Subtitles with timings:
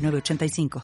[0.00, 0.82] 906985.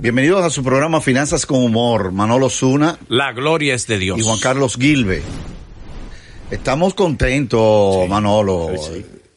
[0.00, 2.12] Bienvenidos a su programa Finanzas con Humor.
[2.12, 4.18] Manolo Zuna La gloria es de Dios.
[4.18, 5.22] y Juan Carlos Gilbe.
[6.50, 8.70] Estamos contentos, Manolo.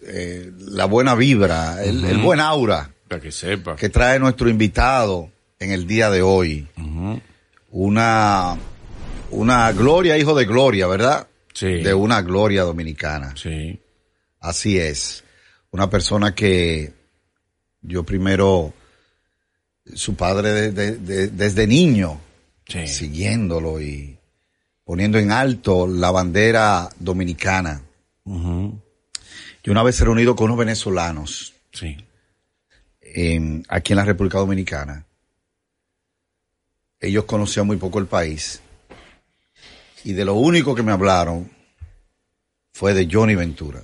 [0.03, 3.75] Eh, la buena vibra, el, el buen aura Para que sepa.
[3.75, 6.67] que trae nuestro invitado en el día de hoy.
[7.69, 8.57] Una,
[9.31, 11.27] una gloria, hijo de gloria, ¿verdad?
[11.53, 11.67] Sí.
[11.81, 13.33] De una gloria dominicana.
[13.35, 13.79] Sí.
[14.39, 15.23] Así es.
[15.71, 16.93] Una persona que
[17.81, 18.73] yo primero,
[19.95, 22.19] su padre de- de- de- desde niño,
[22.67, 22.87] Sí.
[22.87, 24.17] siguiéndolo y
[24.83, 27.81] poniendo en alto la bandera dominicana.
[28.25, 31.97] Yo una vez reunido con unos venezolanos Sí.
[33.01, 35.05] en- aquí en la República Dominicana.
[36.99, 38.61] Ellos conocían muy poco el país.
[40.03, 41.49] Y de lo único que me hablaron
[42.73, 43.81] fue de Johnny Ventura.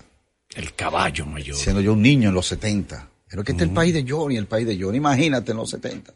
[0.57, 1.55] El caballo mayor.
[1.55, 3.07] siendo yo un niño en los 70.
[3.29, 4.97] Pero que este es el país de Johnny, el país de Johnny.
[4.97, 6.13] Imagínate en los 70.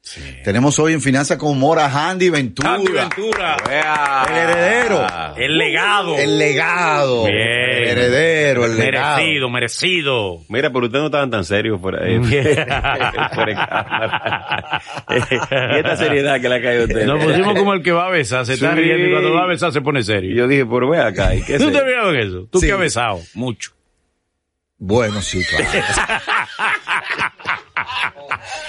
[0.00, 0.20] Sí.
[0.44, 2.74] Tenemos hoy en Finanzas con Humor a Handy Ventura.
[2.74, 3.56] Andy Ventura.
[4.30, 5.06] El heredero.
[5.36, 6.16] El legado.
[6.16, 7.24] El legado.
[7.24, 7.36] Bien.
[7.36, 9.16] El heredero, el legado.
[9.18, 10.38] merecido, merecido.
[10.48, 11.80] Mira, pero ustedes no estaban tan serios
[12.30, 14.80] de cámara.
[15.10, 17.06] y esta seriedad que le ha caído a ustedes.
[17.06, 19.46] Nos pusimos como el que va a besar, se está riendo y cuando va a
[19.46, 20.34] besar se pone Y serio.
[20.34, 22.48] yo dije, pero ve acá, ¿y qué ¿Tú te has en eso?
[22.50, 22.66] Tú Sí.
[22.66, 23.72] que has besado mucho.
[24.78, 25.64] Bueno, sí, claro.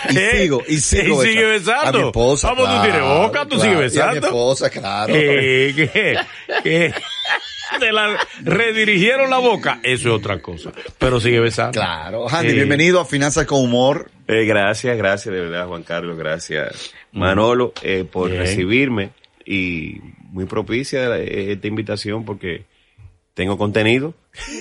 [0.10, 0.32] y ¿Eh?
[0.42, 1.24] sigo, y sigo.
[1.24, 1.82] Y sigue besando.
[1.82, 1.98] besando.
[2.00, 2.54] A mi esposa.
[2.54, 3.72] Vamos, tú tienes boca, tú claro.
[3.72, 4.28] sigues Y a mi besando.
[4.28, 5.14] esposa, claro.
[5.16, 6.18] Eh, que,
[6.64, 6.94] que
[7.80, 10.72] te la redirigieron la boca, eso es otra cosa.
[10.98, 11.80] Pero sigue besando.
[11.80, 12.28] Claro.
[12.28, 14.10] Handy, Eh, bienvenido a Finanzas con Humor.
[14.28, 18.42] Eh, gracias, gracias, de verdad, Juan Carlos, gracias, Manolo, eh, por Bien.
[18.42, 19.12] recibirme
[19.46, 19.98] y
[20.32, 22.66] muy propicia eh, esta invitación porque
[23.40, 24.14] tengo contenido.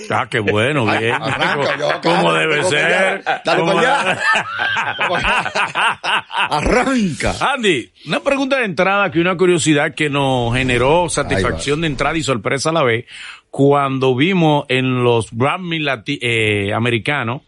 [0.09, 1.11] Ah, qué bueno, bien.
[1.11, 3.21] Arranca, yo, claro, debe ser.
[3.25, 3.41] ya.
[3.43, 4.21] Dale para
[6.49, 7.35] Arranca.
[7.53, 12.23] Andy, una pregunta de entrada que una curiosidad que nos generó satisfacción de entrada y
[12.23, 13.03] sorpresa a la vez
[13.51, 17.41] cuando vimos en los Grammy eh, americanos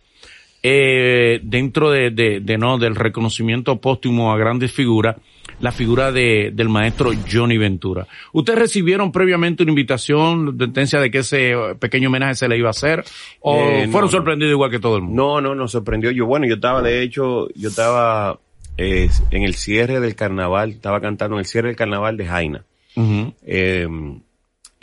[0.61, 5.15] eh, dentro de, de, de, no del reconocimiento póstumo a grandes figuras
[5.61, 8.07] la figura de, del maestro Johnny Ventura.
[8.33, 12.71] ¿Ustedes recibieron previamente una invitación, sentencia de que ese pequeño homenaje se le iba a
[12.71, 13.03] hacer?
[13.41, 14.11] ¿O Eh, no, fueron no.
[14.11, 15.23] sorprendidos igual que todo el mundo?
[15.23, 16.11] No, no, nos sorprendió.
[16.11, 18.39] Yo, bueno, yo estaba, de hecho, yo estaba
[18.77, 22.65] eh, en el cierre del carnaval, estaba cantando en el cierre del carnaval de Jaina.
[22.95, 23.33] Ujú.
[23.45, 23.87] Eh,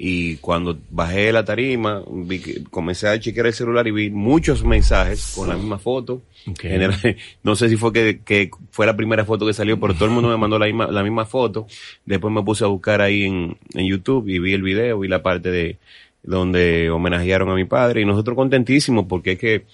[0.01, 4.11] y cuando bajé de la tarima, vi que comencé a chequear el celular y vi
[4.11, 6.23] muchos mensajes con la misma foto.
[6.71, 10.05] General- no sé si fue que, que fue la primera foto que salió, pero todo
[10.05, 11.67] el mundo me mandó la misma, la misma foto.
[12.07, 15.21] Después me puse a buscar ahí en, en YouTube y vi el video y la
[15.21, 15.79] parte de
[16.23, 19.65] donde homenajearon a mi padre y nosotros contentísimos porque es que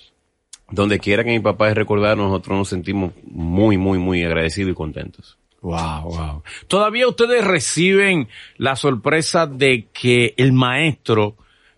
[0.71, 4.75] donde quiera que mi papá es recordado, nosotros nos sentimos muy, muy, muy agradecidos y
[4.75, 5.37] contentos.
[5.65, 6.43] Wow, wow.
[6.69, 11.37] Todavía ustedes reciben la sorpresa de que el maestro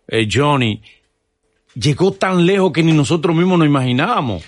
[0.09, 0.83] eh, Johnny
[1.75, 4.45] llegó tan lejos que ni nosotros mismos nos imaginábamos.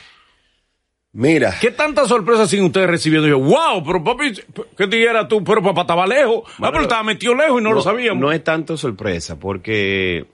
[1.12, 1.54] Mira.
[1.60, 3.28] ¿Qué tanta sorpresa sin ustedes recibiendo?
[3.28, 4.32] Yo, wow, pero papi,
[4.76, 5.44] ¿qué te dijera tú?
[5.44, 6.42] Pero papá estaba lejos.
[6.58, 8.20] ah, pero estaba metido lejos y no, lo sabíamos.
[8.20, 10.26] No es tanto sorpresa, porque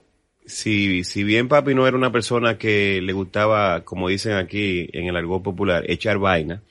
[0.45, 5.07] si, si bien papi no era una persona que le gustaba, como dicen aquí en
[5.07, 6.61] el argot popular, echar vaina,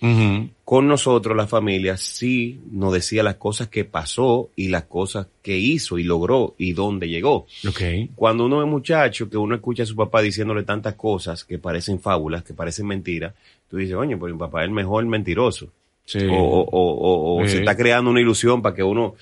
[0.64, 5.56] con nosotros, la familia, sí nos decía las cosas que pasó y las cosas que
[5.58, 7.46] hizo y logró y dónde llegó.
[7.68, 7.80] Ok.
[8.14, 11.98] Cuando uno es muchacho, que uno escucha a su papá diciéndole tantas cosas que parecen
[12.00, 13.34] fábulas, que parecen mentiras,
[13.68, 15.68] tú dices, oye, pero mi papá es el mejor mentiroso.
[16.06, 16.18] Sí.
[16.30, 17.52] O, o- o- o- o Sí.
[17.54, 19.14] se está creando una ilusión para que uno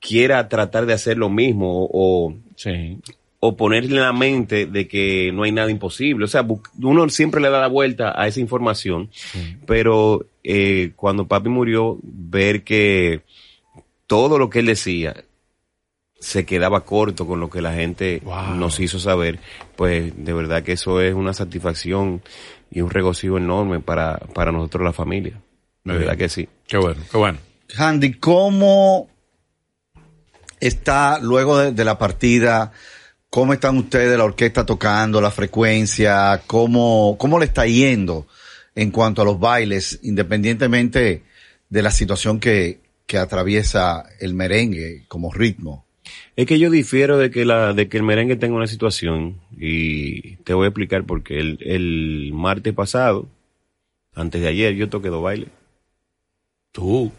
[0.00, 2.98] quiera tratar de hacer lo mismo o, Sí.
[3.42, 6.26] O ponerle en la mente de que no hay nada imposible.
[6.26, 6.46] O sea,
[6.82, 9.10] uno siempre le da la vuelta a esa información,
[9.66, 13.22] pero eh, cuando papi murió, ver que
[14.06, 15.24] todo lo que él decía
[16.18, 18.56] se quedaba corto con lo que la gente Wow.
[18.56, 19.38] nos hizo saber,
[19.74, 22.20] pues de verdad que eso es una satisfacción
[22.70, 25.40] y un regocijo enorme para, para nosotros la familia.
[25.82, 26.46] De verdad que sí.
[26.68, 27.38] Qué bueno, qué bueno.
[27.78, 29.08] Handy, ¿cómo
[30.60, 32.72] está luego de, de la partida
[33.30, 36.42] ¿Cómo están ustedes, la orquesta tocando, la frecuencia?
[36.48, 38.26] ¿Cómo, cómo le está yendo
[38.74, 41.22] en cuanto a los bailes, independientemente
[41.68, 45.86] de la situación que, que atraviesa el merengue como ritmo?
[46.34, 50.36] Es que yo difiero de que la, de que el merengue tenga una situación y
[50.38, 53.28] te voy a explicar porque el, el martes pasado,
[54.12, 55.50] antes de ayer, yo toqué dos bailes.
[56.72, 57.12] Tú.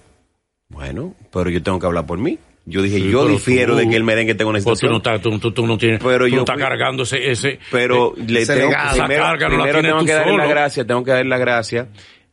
[0.67, 2.37] Bueno, pero yo tengo que hablar por mí.
[2.65, 4.91] Yo dije, Sí, yo difiero tú- de que el merengue tenga una Pues tú situación.
[4.91, 4.97] no
[5.39, 8.55] estás, tú, no tienes, Pero tú yo no estás cargando ese, ese pero le ese
[8.55, 11.29] tengo, primero, carga no la primero tienes tengo que darle la gracia, tengo que darle
[11.29, 11.87] la gracia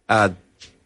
[0.06, 0.30] a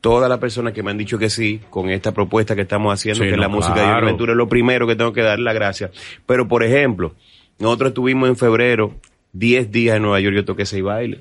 [0.00, 3.24] todas las personas que me han dicho que sí con esta propuesta que estamos haciendo,
[3.24, 3.86] Sí, que no, la música de.
[3.86, 5.90] Johnny Ventura, es lo primero que tengo que darle la gracia.
[6.26, 7.14] Pero, por ejemplo,
[7.58, 8.94] nosotros estuvimos en febrero
[9.32, 11.20] 10 días en Nueva York, yo toqué seis bailes.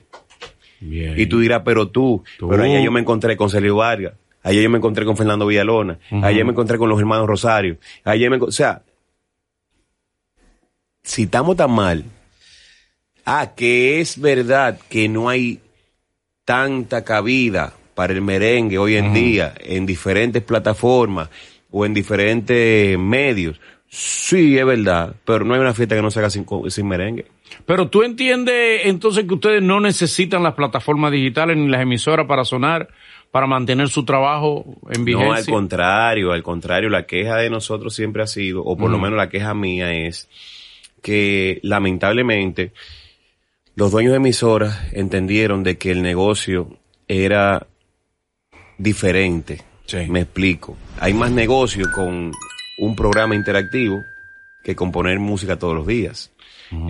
[0.79, 1.13] Bien.
[1.19, 2.50] Y tú dirás, pero tú, Tú.
[2.50, 5.99] pero allá yo me encontré con Celio Vargas, allá yo me encontré con Fernando Villalona,
[6.21, 8.81] allá me encontré con los hermanos Rosario, allá me, o sea,
[11.03, 12.03] si estamos tan mal,
[13.25, 15.59] ah, que es verdad que no hay
[16.45, 21.29] tanta cabida para el merengue hoy en día en diferentes plataformas
[21.69, 23.59] o en diferentes medios.
[23.88, 27.25] Sí, es verdad, pero no hay una fiesta que no se haga sin, sin merengue.
[27.65, 32.45] Pero tú entiendes entonces que ustedes no necesitan las plataformas digitales ni las emisoras para
[32.45, 32.89] sonar,
[33.31, 35.30] para mantener su trabajo en vigencia.
[35.30, 39.00] No, al contrario, al contrario, la queja de nosotros siempre ha sido, o por lo
[39.00, 40.30] menos la queja mía es
[41.01, 42.74] que lamentablemente
[43.75, 47.68] los dueños de emisoras entendieron de que el negocio era
[48.78, 49.62] diferente.
[49.86, 50.07] Sí.
[50.10, 50.77] Me explico.
[51.00, 52.31] Hay más negocio con
[52.80, 54.04] un programa interactivo
[54.63, 56.31] que con poner música todos los días.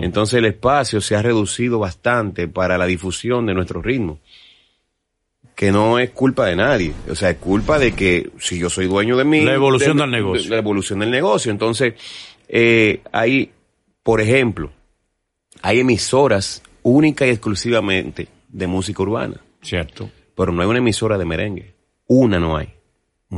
[0.00, 4.20] Entonces el espacio se ha reducido bastante para la difusión de nuestro ritmo
[5.62, 6.92] que no es culpa de nadie.
[7.08, 9.42] O sea, es culpa de que si yo soy dueño de mí...
[9.44, 10.42] La evolución de- del negocio.
[10.42, 11.52] de la evolución del negocio.
[11.52, 11.94] Entonces,
[12.48, 13.52] eh, hay,
[14.02, 14.72] por ejemplo,
[15.62, 20.10] hay emisoras única y exclusivamente de música urbana, Cierto.
[20.34, 21.74] pero no hay una emisora de merengue.
[22.08, 22.68] Una no hay.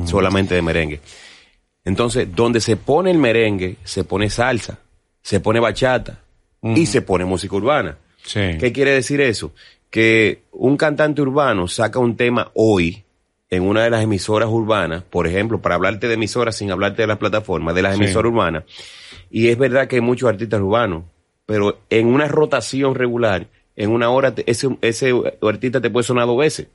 [0.06, 1.00] Solamente de merengue.
[1.84, 4.78] Entonces, donde se pone el merengue, se pone salsa,
[5.20, 6.22] se pone bachata
[6.62, 7.98] y se pone música urbana.
[8.24, 8.40] Sí.
[8.58, 9.52] ¿Qué quiere decir eso?
[9.94, 13.04] Que un cantante urbano saca un tema hoy
[13.48, 17.06] en una de las emisoras urbanas, por ejemplo, para hablarte de emisoras sin hablarte de
[17.06, 18.02] las plataformas, de las Sí.
[18.02, 18.64] emisoras urbanas,
[19.30, 21.04] y es verdad que hay muchos artistas urbanos,
[21.46, 23.46] pero en una rotación regular,
[23.76, 26.66] en una hora, ese, ese artista te puede sonar dos veces.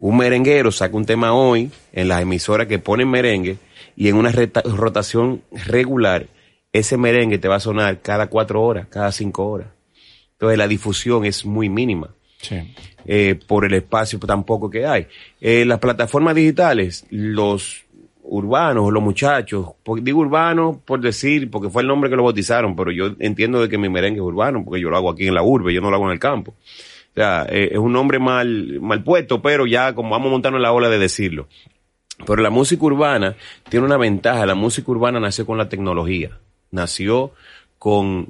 [0.00, 3.58] Un merenguero saca un tema hoy en las emisoras que ponen merengue
[3.96, 6.26] y en una rotación regular,
[6.72, 9.75] ese merengue te va a sonar cada cuatro horas, cada cinco horas.
[10.38, 12.10] Entonces la difusión es muy mínima
[12.42, 12.56] Sí.
[13.06, 15.06] eh, por el espacio tampoco que hay.
[15.40, 17.84] Eh, las plataformas digitales, los
[18.22, 22.76] urbanos, los muchachos, por- digo urbanos por decir, porque fue el nombre que lo bautizaron,
[22.76, 25.34] pero yo entiendo de que mi merengue es urbano, porque yo lo hago aquí en
[25.34, 26.50] la urbe, yo no lo hago en el campo.
[26.52, 30.62] O sea, eh, es un nombre mal, mal puesto, pero ya como vamos montando en
[30.62, 31.48] la ola de decirlo.
[32.26, 33.36] Pero la música urbana
[33.70, 34.44] tiene una ventaja.
[34.44, 36.38] La música urbana nació con la tecnología.
[36.70, 37.32] Nació
[37.78, 38.28] con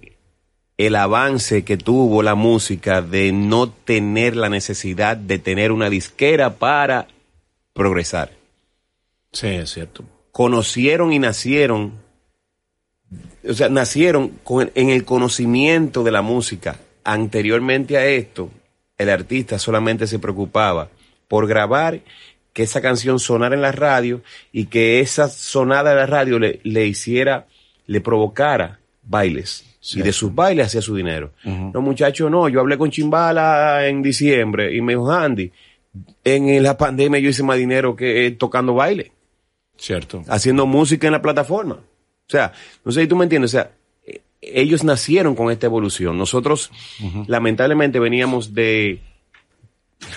[0.78, 6.54] el avance que tuvo la música de no tener la necesidad de tener una disquera
[6.54, 7.08] para
[7.72, 8.32] progresar.
[9.32, 10.04] Sí, es cierto.
[10.32, 11.92] Conocieron y nacieron,
[13.48, 16.78] o sea, nacieron con- en el conocimiento de la música.
[17.04, 18.50] Anteriormente a esto,
[18.98, 20.88] el artista solamente se preocupaba
[21.28, 22.00] por grabar
[22.52, 26.60] que esa canción sonara en la radio y que esa sonada de la radio le,
[26.64, 27.46] le hiciera,
[27.86, 29.65] le provocara bailes.
[29.94, 31.32] Y de sus bailes hacía su dinero.
[31.44, 32.48] No, muchachos, no.
[32.48, 35.50] Yo hablé con Chimbala en diciembre y me dijo, Andy,
[36.24, 39.12] en la pandemia yo hice más dinero que eh, tocando baile
[39.76, 40.22] Cierto.
[40.28, 41.74] haciendo música en la plataforma.
[41.76, 42.52] O sea,
[42.84, 43.70] no sé si tú me entiendes, o sea,
[44.06, 46.18] eh, ellos nacieron con esta evolución.
[46.18, 46.70] Nosotros,
[47.28, 49.00] lamentablemente, veníamos de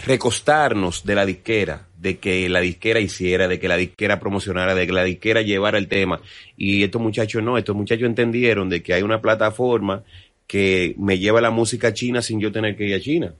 [0.06, 4.86] recostarnos de la disquera, de que la disquera hiciera, de que la disquera promocionara, de
[4.88, 6.22] que la disquera llevara el tema.
[6.58, 10.04] Y estos muchachos no, estos muchachos entendieron de que hay una plataforma
[10.48, 13.34] que me lleva la música china sin yo tener que ir a China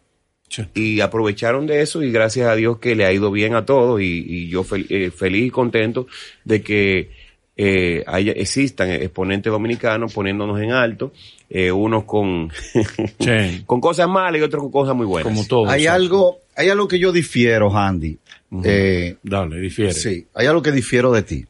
[0.48, 0.64] Sí.
[0.74, 4.02] y aprovecharon de eso y gracias a Dios que le ha ido bien a todos
[4.02, 6.08] y, y yo fel- eh, feliz y contento
[6.44, 7.12] de que
[7.62, 11.12] eh, haya, existan exponentes dominicanos poniéndonos en alto,
[11.50, 12.50] eh, unos con,
[13.20, 13.64] Sí.
[13.66, 15.34] con cosas malas y otros con cosas muy buenas.
[15.34, 15.70] Como todo.
[15.70, 18.18] Hay algo, hay algo que yo difiero, Andy.
[18.64, 19.92] Eh, Dale, difiere.
[19.92, 21.46] Sí, hay algo que difiero de ti.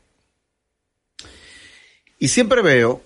[2.17, 3.03] Y siempre veo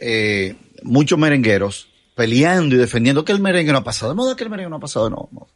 [0.00, 4.44] eh, muchos merengueros peleando y defendiendo que el merengue no ha pasado de moda, que
[4.44, 5.48] el merengue no ha pasado de no, no.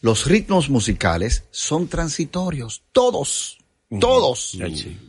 [0.00, 3.58] Los ritmos musicales son transitorios, todos.
[4.00, 4.52] Todos.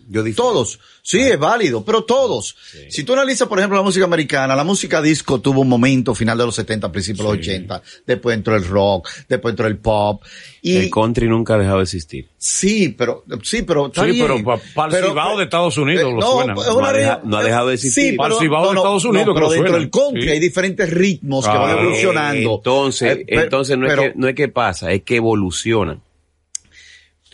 [0.07, 0.43] Yo difiero.
[0.43, 0.79] Todos.
[1.01, 2.55] Sí, es válido, pero todos.
[2.89, 6.37] Si tú analizas, por ejemplo, la música americana, la música disco tuvo un momento final
[6.37, 7.81] de los 70, principios de los 80.
[8.05, 10.21] Después entró el rock, después entró el pop.
[10.61, 12.27] Y El country nunca ha dejado de existir.
[12.37, 14.27] sí, pero, sí, pero, Sí, bien.
[14.27, 16.53] pero pa- para el Pero- Cibao de Estados Unidos lo no, suena.
[16.53, 18.11] No ha no ha dejado de existir.
[18.11, 19.79] Sí, Para el pero, Cibao de Estados Unidos que pero lo dentro suena.
[19.79, 20.29] del country Sí.
[20.29, 21.81] hay diferentes ritmos que van Claro.
[21.81, 22.49] evolucionando.
[22.51, 25.15] Eh, Entonces, Eh, pero- entonces no, pero- es que, no es que pasa, es que
[25.17, 26.01] evolucionan.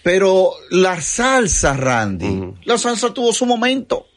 [0.03, 4.07] Pero la salsa, Randy, la salsa tuvo su momento.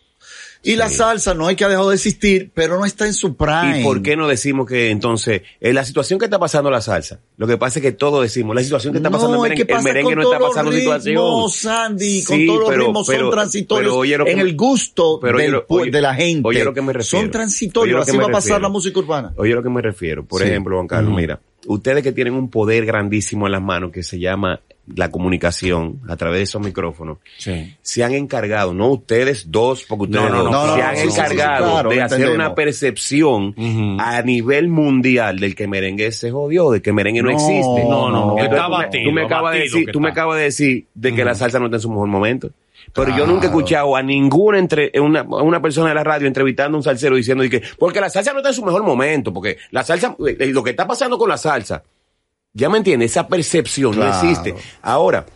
[0.66, 3.36] Y la salsa no hay que ha dejado de existir, pero no está en su
[3.36, 3.80] prime.
[3.80, 7.20] ¿Y por qué no decimos que entonces, en la situación que está pasando la salsa,
[7.36, 9.70] lo que pasa es que todos decimos, la situación que está pasando no, el merengue,
[9.74, 11.14] el merengue con no está todos pasando los situación.
[11.16, 15.18] ritmos, Sandy, con Sí, todos los pero- ritmos pero- son transitorios pero en el gusto
[15.20, 16.48] pero del lo- oye- de la gente.
[16.48, 17.20] oye lo que me refiero.
[17.24, 19.34] Son transitorios, así va a pasar la música urbana.
[19.36, 20.24] Oye lo que me refiero.
[20.24, 20.48] Por Sí.
[20.48, 24.18] ejemplo, Juan Carlos, mira, ustedes que tienen un poder grandísimo en las manos que se
[24.18, 24.60] llama
[24.94, 27.74] la comunicación a través de esos micrófonos, Sí.
[27.82, 31.90] se han encargado, no ustedes dos, porque ustedes No, no, no, se han encargado claro,
[31.90, 32.34] de hacer entendemos.
[32.46, 33.54] una percepción
[34.00, 37.84] a nivel mundial del que merengue se jodió, de que merengue no, existe.
[37.88, 40.42] no, no, Entonces, tú me- batido, tú me acabas de decir, tú me acabas de
[40.44, 42.50] decir de que la salsa no está en su mejor momento.
[42.92, 46.76] Pero yo nunca he escuchado a ninguna entre, una, una persona de la radio entrevistando
[46.76, 49.56] a un salsero diciendo que, porque la salsa no está en su mejor momento, porque
[49.70, 51.82] la salsa, eh, lo que está pasando con la salsa,
[52.54, 54.10] ya me entiendes, esa percepción Claro.
[54.10, 54.54] no existe.
[54.80, 55.26] Ahora,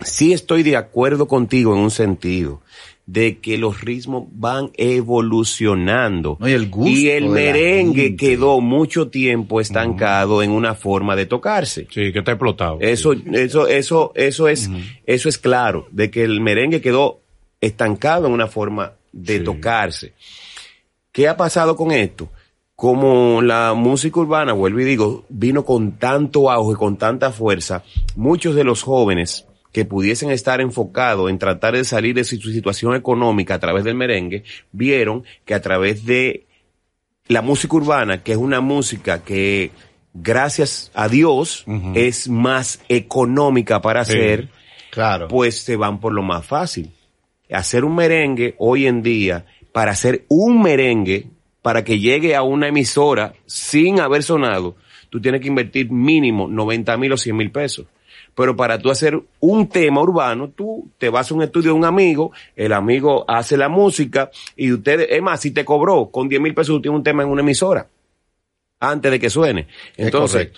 [0.00, 2.60] sí estoy de acuerdo contigo en un sentido
[3.06, 6.36] de que los ritmos van evolucionando.
[6.40, 11.26] No, y el gusto Y el merengue quedó mucho tiempo estancado en una forma de
[11.26, 11.86] tocarse.
[11.90, 12.78] Sí, que está explotado.
[12.80, 14.70] Eso, eso, eso, eso es,
[15.06, 17.20] eso es claro, de que el merengue quedó
[17.60, 19.44] estancado en una forma de Sí.
[19.44, 20.12] tocarse.
[21.10, 22.30] ¿Qué ha pasado con esto?
[22.82, 27.84] Como la música urbana, vuelvo y digo, vino con tanto auge, con tanta fuerza,
[28.16, 32.96] muchos de los jóvenes que pudiesen estar enfocados en tratar de salir de su situación
[32.96, 36.44] económica a través del merengue, vieron que a través de
[37.28, 39.70] la música urbana, que es una música que,
[40.12, 44.10] gracias a Dios, es más económica para Sí.
[44.14, 44.48] hacer,
[44.90, 45.28] Claro.
[45.28, 46.90] pues se van por lo más fácil.
[47.48, 51.28] Hacer un merengue hoy en día, para hacer un merengue,
[51.62, 54.76] para que llegue a una emisora sin haber sonado,
[55.10, 57.86] tú tienes que invertir mínimo 90 mil o 100 mil pesos.
[58.34, 61.84] Pero para tú hacer un tema urbano, tú te vas a un estudio de un
[61.84, 66.40] amigo, el amigo hace la música y ustedes, es más, si te cobró con 10
[66.40, 67.86] mil pesos, tú tienes un tema en una emisora
[68.80, 69.68] antes de que suene.
[69.96, 70.50] Es Entonces,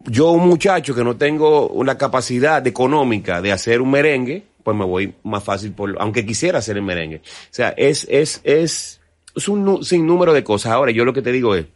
[0.00, 4.84] yo un muchacho que no tengo una capacidad económica de hacer un merengue, pues me
[4.84, 7.18] voy más fácil por, aunque quisiera hacer el merengue.
[7.18, 8.99] O sea, es, es, es,
[9.34, 10.72] es un sinnúmero de cosas.
[10.72, 11.66] Ahora, yo lo que te digo es,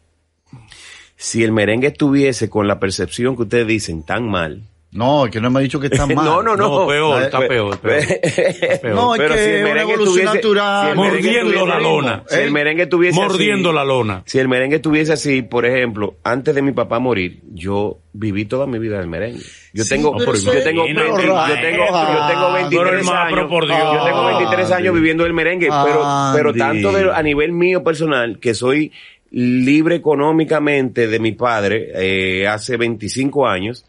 [1.17, 4.63] si el merengue estuviese con la percepción que ustedes dicen tan mal,
[4.95, 6.25] No, que no me ha dicho que está mal.
[6.25, 7.99] no, no, no, No, peor, Eh, está peor, peor.
[7.99, 8.95] Está peor.
[8.95, 10.85] No, es Pero que si el es una evolución tuviese- natural.
[10.85, 12.23] si el Mordiendo tuviese- la lona.
[12.29, 14.23] Si el merengue tuviese así- Mordiendo la lona.
[14.25, 18.67] Si el merengue estuviese así, por ejemplo, antes de mi papá morir, yo viví toda
[18.67, 19.41] mi vida del merengue.
[19.73, 23.51] Yo Sí, tengo, yo tengo, es- 20 yo tengo, yo tengo pero 23 hermano, años,
[23.51, 25.01] yo tengo 23 años Andy.
[25.01, 28.93] viviendo el merengue, pero, pero tanto de- a nivel mío personal, que soy
[29.33, 33.85] libre económicamente de mi padre, eh, hace 25 años,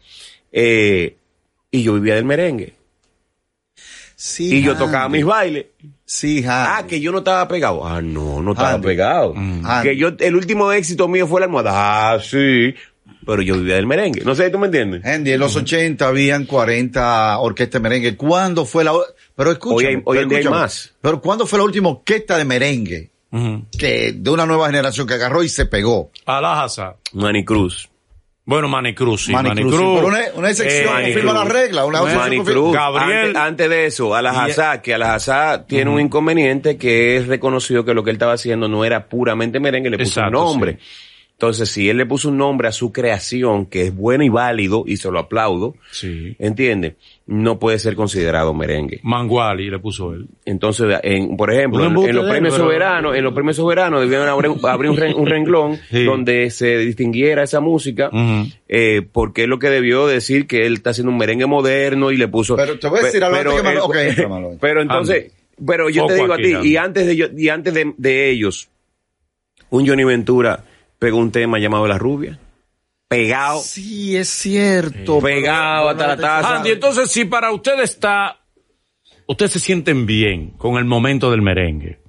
[0.52, 1.16] eh,
[1.70, 2.74] y yo vivía del merengue.
[4.18, 4.84] Sí, Y yo Andy.
[4.84, 5.66] tocaba mis bailes.
[6.04, 7.86] Sí, Ah, que yo no estaba pegado.
[7.86, 8.86] Ah, no, no estaba Andy.
[8.86, 9.34] pegado.
[9.36, 9.88] Andy.
[9.88, 11.72] Que yo, el último éxito mío fue la almohada.
[12.14, 12.74] Ah, sí.
[13.26, 14.22] Pero yo vivía del merengue.
[14.24, 15.04] No sé, ¿tú me entiendes?
[15.04, 18.16] Andy, en los 80 habían 40 orquestas de merengue.
[18.16, 18.92] ¿Cuándo fue la...
[19.34, 20.94] Pero escucha, Hoy hay- hoy en día hay más.
[21.02, 23.10] Pero ¿cuándo fue la última orquesta de merengue
[23.78, 26.10] que de una nueva generación que agarró y se pegó?
[26.24, 26.94] Alajaza.
[27.12, 27.88] Manny Cruz.
[28.48, 29.32] Bueno, Manny Cruz, sí.
[29.32, 29.94] Manny Manny Cruz, Cruz.
[29.96, 31.44] pero una, una excepción Eh, confirma Cruz.
[31.44, 31.84] la regla.
[31.84, 32.00] Una.
[32.72, 33.26] Gabriel.
[33.26, 38.04] Antes, antes de eso, Alajazá, que Alajazá tiene un inconveniente que es reconocido que lo
[38.04, 40.78] que él estaba haciendo no era puramente merengue, le puso Exacto, un nombre.
[41.38, 44.84] Entonces, si él le puso un nombre a su creación, que es bueno y válido,
[44.86, 46.34] y se lo aplaudo, Sí.
[46.38, 46.94] ¿entiendes?
[47.26, 49.00] No puede ser considerado merengue.
[49.02, 50.28] Manguali le puso él.
[50.46, 54.50] Entonces, en, por ejemplo, en, los premios pero- soberanos, en los premios soberanos debían abrir,
[54.62, 56.04] abrir un, ren- un renglón Sí.
[56.04, 58.10] donde se distinguiera esa música,
[58.66, 62.16] eh, porque es lo que debió decir que él está haciendo un merengue moderno y
[62.16, 62.56] le puso.
[62.56, 64.52] Pero te voy a decir algo antes que me lo- ok, entra, Malo.
[64.58, 65.32] pero entonces,
[65.66, 68.70] pero yo te digo a ti, y antes de yo- y antes de, de ellos,
[69.68, 70.64] un Johnny Ventura
[70.98, 72.38] pegó un tema llamado La Rubia,
[73.08, 75.20] pegado, Sí, es cierto.
[75.20, 76.56] Pegado hasta la taza.
[76.56, 78.40] Andy, entonces, si para usted está,
[79.26, 82.00] ustedes se sienten bien con el momento del merengue,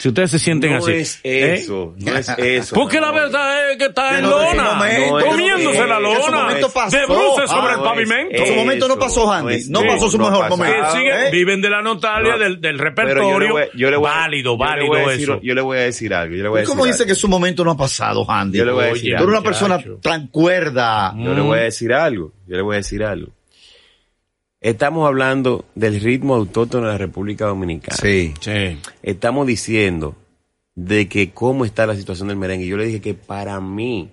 [0.00, 0.92] Si ustedes se sienten no así.
[0.92, 1.54] es ¿eh?
[1.54, 2.74] eso, no es eso.
[2.74, 7.04] Porque la verdad es que está en lona, momento, comiéndose la lona, momento pasó, de
[7.04, 8.34] bruces sobre ah, el no es pavimento.
[8.36, 9.64] En su momento no pasó, Andy.
[9.68, 10.88] No pasó su no mejor momento.
[10.96, 11.28] ¿Eh?
[11.30, 12.38] viven de la nostalgia No.
[12.38, 13.52] del, del Pero yo le repertorio.
[13.52, 15.40] voy- yo le voy a- válido, yo le válido voy a decir- eso.
[15.42, 16.34] Yo le voy a decir algo.
[16.34, 17.08] Yo le voy a ¿Cómo decir dice algo.
[17.14, 18.56] que su momento no ha pasado, Andy?
[18.58, 19.28] Yo le voy a Oye, decir Tú algo.
[19.32, 21.14] eres una persona tan cuerda.
[21.14, 22.32] Yo le voy a decir algo.
[22.46, 23.28] Yo le voy a decir algo.
[24.60, 27.96] Estamos hablando del ritmo autóctono de la República Dominicana.
[27.96, 28.34] Sí.
[28.40, 28.78] Sí.
[29.02, 30.16] Estamos diciendo
[30.74, 32.66] de que cómo está la situación del merengue.
[32.66, 34.10] Yo le dije que para mí.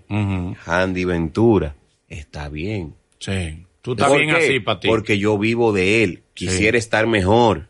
[0.65, 1.75] Andy Ventura
[2.07, 2.95] está bien.
[3.19, 3.65] Sí.
[3.81, 4.37] Tú estás ¿Por bien qué?
[4.37, 4.87] así para ti.
[4.87, 6.23] Porque yo vivo de él.
[6.33, 7.67] Quisiera estar mejor.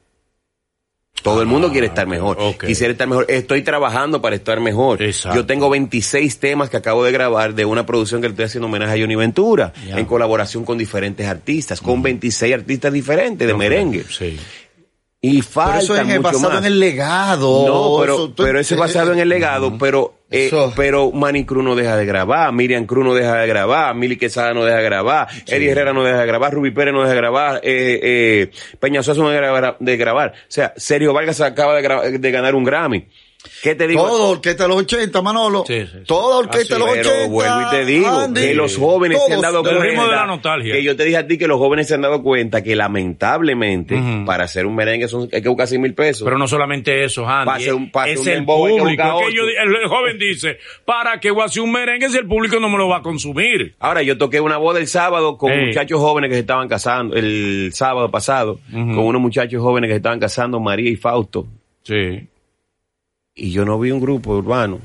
[1.32, 2.38] Todo el mundo quiere estar mejor.
[2.40, 2.66] ok.
[2.66, 3.26] Quisiera estar mejor.
[3.30, 5.02] Estoy trabajando para estar mejor.
[5.02, 5.36] Exacto.
[5.38, 8.68] Yo tengo 26 temas que acabo de grabar de una producción que le estoy haciendo
[8.68, 14.06] homenaje a Johnny Ventura, en colaboración con diferentes artistas, con 26 artistas diferentes de merengue.
[14.10, 14.38] Sí.
[15.20, 16.60] Y Pero falta eso es mucho basado más.
[16.60, 17.66] en el legado.
[17.68, 20.74] No, pero, Eso, tú- pero eso es basado en el legado, pero, eh, Eso.
[20.76, 24.54] pero Manny Cruz no deja de grabar, Miriam Cruz no deja de grabar, Mili Quesada
[24.54, 27.18] no deja de grabar, Eddie Herrera no deja de grabar, Ruby Pérez no deja de
[27.18, 30.34] grabar, eh, eh, Peña no deja de grabar, de grabar.
[30.36, 33.08] O sea, Sergio Vargas acaba de, de ganar un Grammy.
[33.64, 34.04] ¿Qué te digo?
[34.04, 35.64] Todo orquesta de los 80, Manolo.
[35.66, 35.98] Sí, sí, sí.
[36.06, 37.28] Toda orquesta de los Pero 80.
[37.30, 38.42] vuelvo y te digo Andy.
[38.42, 39.84] que los jóvenes se han dado cuenta.
[39.84, 40.74] ritmo de la nostalgia.
[40.74, 44.00] Que yo te dije a ti que los jóvenes se han dado cuenta que lamentablemente
[44.26, 46.24] para hacer un merengue son, hay que buscar 100 mil pesos.
[46.26, 47.46] Pero no solamente eso, Andy.
[47.46, 48.88] Pase un- pase es un el público.
[49.28, 52.60] que yo- el, joven dice, ¿para qué voy a hacer un merengue si el público
[52.60, 53.76] no me lo va a consumir?
[53.80, 57.72] Ahora, yo toqué una boda el sábado con muchachos jóvenes que se estaban casando, el
[57.74, 61.48] sábado pasado, con unos muchachos jóvenes que se estaban casando, María y Fausto.
[61.84, 62.28] Sí.
[63.40, 64.80] Y yo no vi un grupo urbano.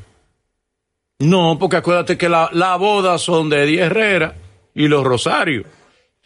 [1.20, 4.34] No, porque acuérdate que la, la boda son de Eddie Herrera
[4.74, 5.64] y los Rosarios.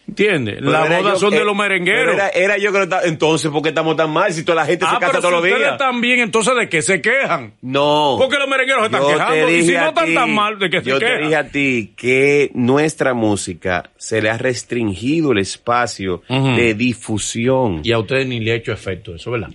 [0.09, 0.61] ¿Entiendes?
[0.62, 2.14] Las bodas son de los merengueros.
[2.14, 4.64] Era, era yo que lo estaba- entonces, ¿por qué estamos tan mal si toda la
[4.66, 5.73] gente ah, se casa pero todos si los ustedes días?
[5.73, 7.54] están bien, entonces ¿de qué se quejan?
[7.61, 8.14] No.
[8.18, 9.50] Porque los merengueros se están quejando.
[9.50, 11.23] Y si no están tan mal, ¿de qué se Yo te quejan?
[11.23, 17.80] dije a ti que nuestra música se le ha restringido el espacio de difusión.
[17.83, 19.50] Y a ustedes ni le ha hecho efecto eso, ¿verdad?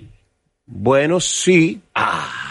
[0.66, 1.80] Bueno, sí.
[1.96, 2.51] Ah.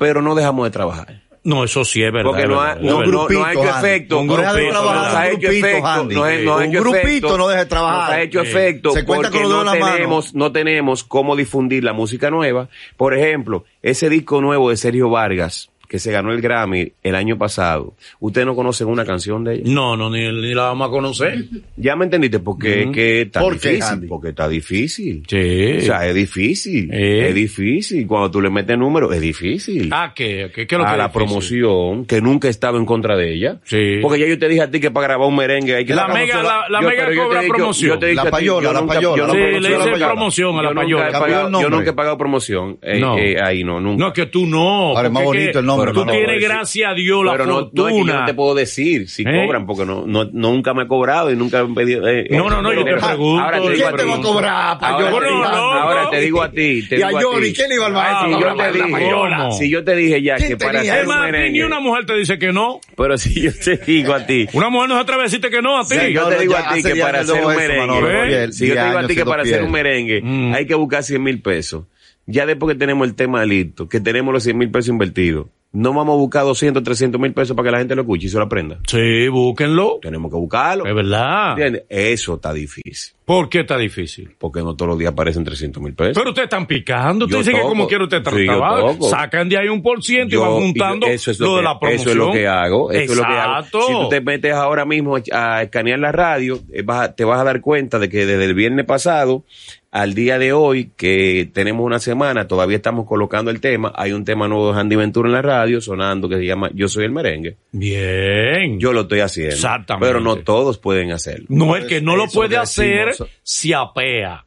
[0.00, 1.20] Pero no dejamos de trabajar.
[1.42, 2.30] No, eso sí es verdad.
[2.32, 4.18] Porque no ha, no, no- no ha hecho efecto.
[4.18, 6.54] Un No deja de grupito, trabajar, nos ha un hecho grupito, efecto.
[6.58, 8.00] Un grupito no deja de trabajar.
[8.00, 8.90] Nos ha hecho efecto.
[8.92, 9.94] Se cuenta porque con no de la mano.
[9.94, 12.68] tenemos, no tenemos cómo difundir la música nueva.
[12.98, 17.36] Por ejemplo, ese disco nuevo de Sergio Vargas, que se ganó el Grammy el año
[17.36, 17.94] pasado.
[18.20, 19.62] ¿Ustedes no conocen una canción de ella?
[19.66, 21.46] No, no, ni, ni la vamos a conocer.
[21.76, 23.92] Ya me entendiste, porque es que está ¿Por qué, difícil.
[23.92, 24.06] Andy?
[24.06, 25.22] porque está difícil.
[25.26, 25.78] Sí.
[25.78, 26.90] O sea, es difícil.
[26.92, 27.28] Eh.
[27.30, 28.06] Es difícil.
[28.06, 29.90] Cuando tú le metes números, es difícil.
[29.92, 30.50] ¿A qué?
[30.54, 31.26] ¿Qué, qué es lo a que la difícil?
[31.26, 33.58] promoción, que nunca he estado en contra de ella.
[33.64, 33.96] Sí.
[34.02, 36.06] Porque ya yo te dije a ti que para grabar un merengue hay que La
[36.06, 37.98] pagar mega- la- la Yo- mega cobra promoción.
[38.00, 39.16] yo La a ti, payola, yo la nunca- payola.
[39.26, 41.50] yo Sí, le nunca- promoción a la payola.
[41.60, 42.78] Yo nunca he pagado promoción.
[42.82, 43.18] eh, No.
[43.18, 43.98] eh, ahí no, nunca.
[44.00, 44.88] No, es que tú no.
[44.96, 47.52] Ahora es más bonito el nombre, Tú no, tienes, gracias a Dios, la pero no,
[47.52, 48.20] no, es que yo fortuna.
[48.20, 49.44] no te puedo decir si ¿Eh?
[49.44, 52.06] cobran, porque no, no, nunca me he cobrado y nunca me he pedido.
[52.08, 54.22] eh, No, no, no, yo te pero- pregunto, Ahora te ¿Quién te va a ti.
[54.22, 55.18] cobrar, pa' Ahora, yo?
[55.18, 56.10] te digo- No, no, ahora no.
[56.10, 56.88] te digo a ti.
[56.88, 57.52] Te Y a Johnny.
[57.52, 59.96] ¿quién le iba al maestro Ah, a Si yo te la dije, si yo te
[59.96, 62.38] dije ya ¿Quién que para hacer Es un más, ni merengue, una mujer te dice
[62.38, 62.80] que no.
[62.96, 65.62] pero si yo te digo a ti, Una mujer no se atreve a decirte que
[65.62, 65.94] no a ti.
[65.98, 68.52] Si yo te digo a ti que para hacer un merengue, ¿eh?
[68.52, 70.22] si yo te digo a ti que para hacer un merengue
[70.54, 71.84] hay que buscar 100 mil pesos,
[72.26, 75.92] ya después que tenemos el tema listo, que tenemos los 100 mil pesos invertidos, no
[75.92, 78.38] vamos a buscar 200, 300 mil pesos para que la gente lo escuche y se
[78.38, 78.78] lo aprenda.
[78.88, 79.98] Sí, búsquenlo.
[80.02, 80.84] Tenemos que buscarlo.
[80.84, 81.52] Es verdad.
[81.52, 81.84] ¿Entiendes?
[81.88, 83.14] Eso está difícil.
[83.24, 84.34] ¿Por qué está difícil?
[84.36, 86.14] Porque no todos los días aparecen 300 mil pesos.
[86.16, 87.26] Pero ustedes están picando.
[87.26, 88.80] Ustedes dicen que como quiere usted Sí, yo trabajar.
[88.80, 89.08] toco.
[89.08, 91.58] Sacan de ahí un por ciento y van y juntando eso es lo, lo, de
[91.60, 92.00] que, la promoción.
[92.00, 92.90] Eso es lo que hago.
[92.90, 93.58] Eso es lo que hago.
[93.60, 93.86] Exacto.
[93.86, 97.60] Si tú te metes ahora mismo a, escanear la radio, eh, te vas a dar
[97.60, 99.44] cuenta de que desde el viernes pasado
[99.92, 103.92] al día de hoy, que tenemos una semana, todavía estamos colocando el tema.
[103.96, 106.88] Hay un tema nuevo de Andy Ventura en la radio sonando que se llama Yo
[106.88, 107.56] soy el merengue.
[107.72, 108.78] Bien.
[108.78, 109.54] Yo lo estoy haciendo.
[109.54, 110.06] Exactamente.
[110.06, 111.46] Pero no todos pueden hacerlo.
[111.48, 113.30] no, el que no lo puede hacer decimos.
[113.42, 114.44] se apea.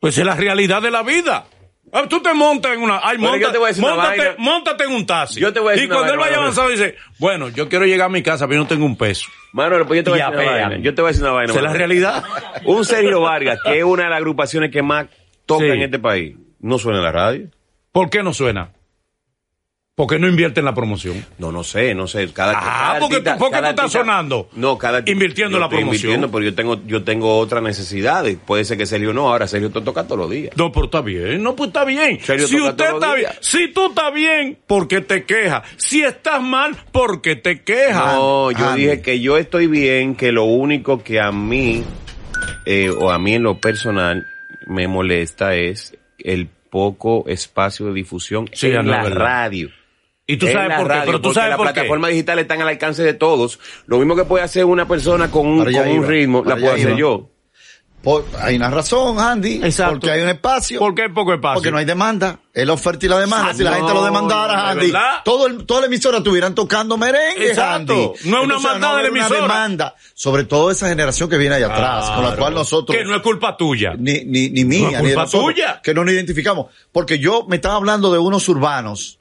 [0.00, 1.44] Pues es la realidad de la vida.
[1.92, 3.00] Ah, Tú te montas en una...
[3.02, 4.34] Ay, Pero yo monta- te voy a decir una montate, vaina.
[4.38, 5.40] montate en un taxi.
[5.40, 8.06] Yo te voy a decir y cuando él vaya avanzando dice, bueno, yo quiero llegar
[8.06, 9.26] a mi casa, pero yo no tengo un peso.
[9.52, 10.78] Manuel, pues yo te voy Y a decir una vaina.
[10.82, 11.52] Yo te voy a decir una vaina.
[11.54, 12.24] Es la realidad.
[12.66, 15.06] Un Sergio Vargas, que es una de las agrupaciones que más
[15.46, 15.70] toca Sí.
[15.70, 17.48] en este país, no suena en la radio.
[17.92, 18.70] ¿Por qué no suena?
[19.98, 21.26] ¿Por qué no invierte en la promoción?
[21.38, 22.28] No, no sé, no sé.
[22.32, 24.48] Cada, Ah, cada porque tú- porque cada tú estás sonando.
[24.54, 26.12] No, cada Invirtiendo en la estoy promoción.
[26.12, 28.38] Invirtiendo, pero yo tengo, yo tengo otras necesidades.
[28.46, 30.56] Puede ser que Sergio no, ahora Sergio te toca todos los días.
[30.56, 31.42] No, pero está bien.
[31.42, 32.20] No, pues está bien.
[32.20, 35.62] Sergio Si usted está bien, si tú estás bien, ¿por qué te quejas?
[35.76, 38.14] Si estás mal, ¿por qué te quejas?
[38.14, 38.82] No, yo Andy.
[38.82, 41.82] dije que yo estoy bien, que lo único que a mí,
[42.66, 44.24] eh, o a mí en lo personal,
[44.68, 49.16] me molesta es el poco espacio de difusión Sí, en la verdad.
[49.18, 49.70] radio.
[50.30, 51.72] Y tú sabes la por qué, pero tú sabes las por qué.
[51.72, 53.58] plataformas digitales están al alcance de todos.
[53.86, 56.74] Lo mismo que puede hacer una persona con un, con un ritmo, para la puedo
[56.74, 56.98] hacer iba.
[56.98, 57.30] yo.
[58.02, 59.60] Por- hay una razón, Andy.
[59.64, 59.94] Exacto.
[59.94, 60.78] Porque hay un espacio.
[60.78, 61.54] ¿Por qué hay poco espacio?
[61.54, 62.38] Porque no hay demanda.
[62.54, 63.48] Es la oferta y la demanda.
[63.50, 65.14] Ah, si la no, gente lo demandara, no, Andy, ¿verdad?
[65.24, 67.92] todo el, toda la emisora estuvieran tocando merengue, Exacto.
[67.92, 68.02] Andy.
[68.04, 69.40] No es una Entonces, maldad de la haber una emisora.
[69.42, 69.94] demanda.
[70.14, 72.96] Sobre todo esa generación que viene allá atrás, con la cual nosotros...
[72.96, 73.94] Que no es culpa tuya.
[73.98, 75.80] ni, ni, ni mía, No es ni de culpa nosotros, tuya.
[75.82, 76.66] que no nos identificamos.
[76.92, 79.17] Porque yo me estaba hablando de unos urbanos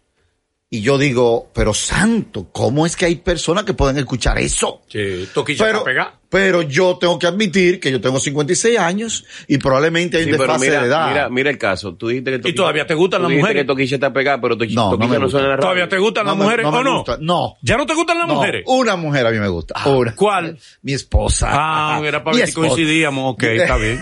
[0.69, 4.81] y yo digo, pero santo, ¿cómo es que hay personas que pueden escuchar eso?
[4.89, 6.19] Sí, toquilla Pero, pegar.
[6.29, 10.37] Pero yo tengo que admitir que yo tengo 56 años y probablemente hay un Sí,
[10.37, 11.07] desfase mira, de edad.
[11.09, 11.95] mira, mira el caso.
[11.95, 13.63] Tú dijiste que Toquilla- todavía te gustan tú las dijiste mujeres?
[13.63, 15.61] que Toquilla está pegada, pero Toquilla No, no Toquilla me no, suena en la radio.
[15.65, 16.97] ¿Todavía te gustan No las me- mujeres no o no?
[16.97, 17.17] gusta.
[17.21, 17.55] No.
[17.61, 18.63] ¿Ya no te gustan las No, mujeres?
[18.67, 19.75] Una mujer a mí me gusta.
[19.89, 20.15] una.
[20.15, 20.57] ¿Cuál?
[20.81, 21.47] Mi esposa.
[21.49, 23.33] Ah, era para ver si coincidíamos.
[23.33, 23.99] Ok, está bien.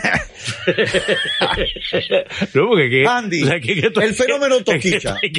[2.53, 4.95] no, porque que, Andy, o sea, que- que tú- el fenómeno que- que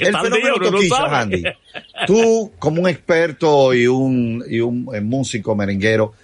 [0.07, 1.17] el fenómeno sabe.
[1.17, 1.43] Andy.
[2.07, 6.15] Tú, como un experto y un, y un eh, músico merenguero,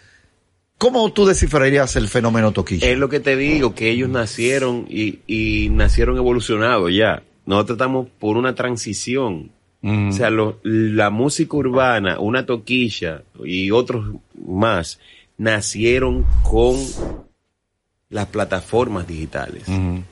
[0.83, 2.89] ¿cómo tú descifrarías el fenómeno toquicha?
[2.89, 7.23] Es lo que te digo, que ellos nacieron y, y nacieron evolucionados ya.
[7.47, 9.53] Nosotros estamos por una transición.
[9.81, 10.09] Mm.
[10.09, 14.99] O sea, lo- la música urbana, una toquilla y otros más,
[15.39, 16.77] nacieron con
[18.11, 19.69] las plataformas digitales.
[19.69, 20.03] Ujú.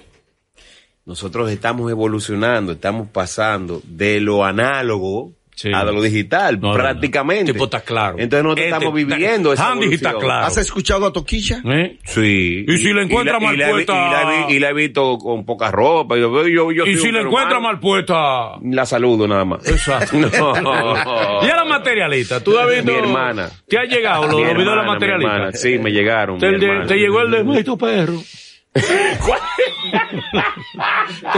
[1.04, 5.70] Nosotros estamos evolucionando, estamos pasando de lo análogo Sí.
[5.74, 6.74] a lo digital, No, no, no.
[6.82, 7.52] prácticamente.
[7.52, 8.16] Tipo, está claro.
[8.18, 10.46] Entonces nosotros Este, estamos está- viviendo esa Andy está claro.
[10.46, 11.60] ¿Has escuchado a Toquilla?
[11.66, 11.98] ¿Eh?
[12.04, 12.64] Sí.
[12.66, 14.70] Y si la encuentra y la- mal y puesta- Y la, he vi- y la
[14.70, 16.16] he visto con poca ropa.
[16.16, 17.60] Yo, yo, yo Y si ser encuentra humano.
[17.74, 18.52] mal puesta.
[18.62, 19.66] La saludo nada más.
[19.68, 20.16] Exacto.
[21.42, 22.90] Y a la materialista, tú has visto.
[22.92, 23.50] Mi hermana.
[23.68, 25.34] ¿Te ha llegado los videos de la materialista?
[25.34, 25.52] hermana.
[25.52, 26.38] Sí, me llegaron.
[26.38, 28.14] Te, mi te- llegó el de Maldito Perro.
[28.72, 28.80] ¿Te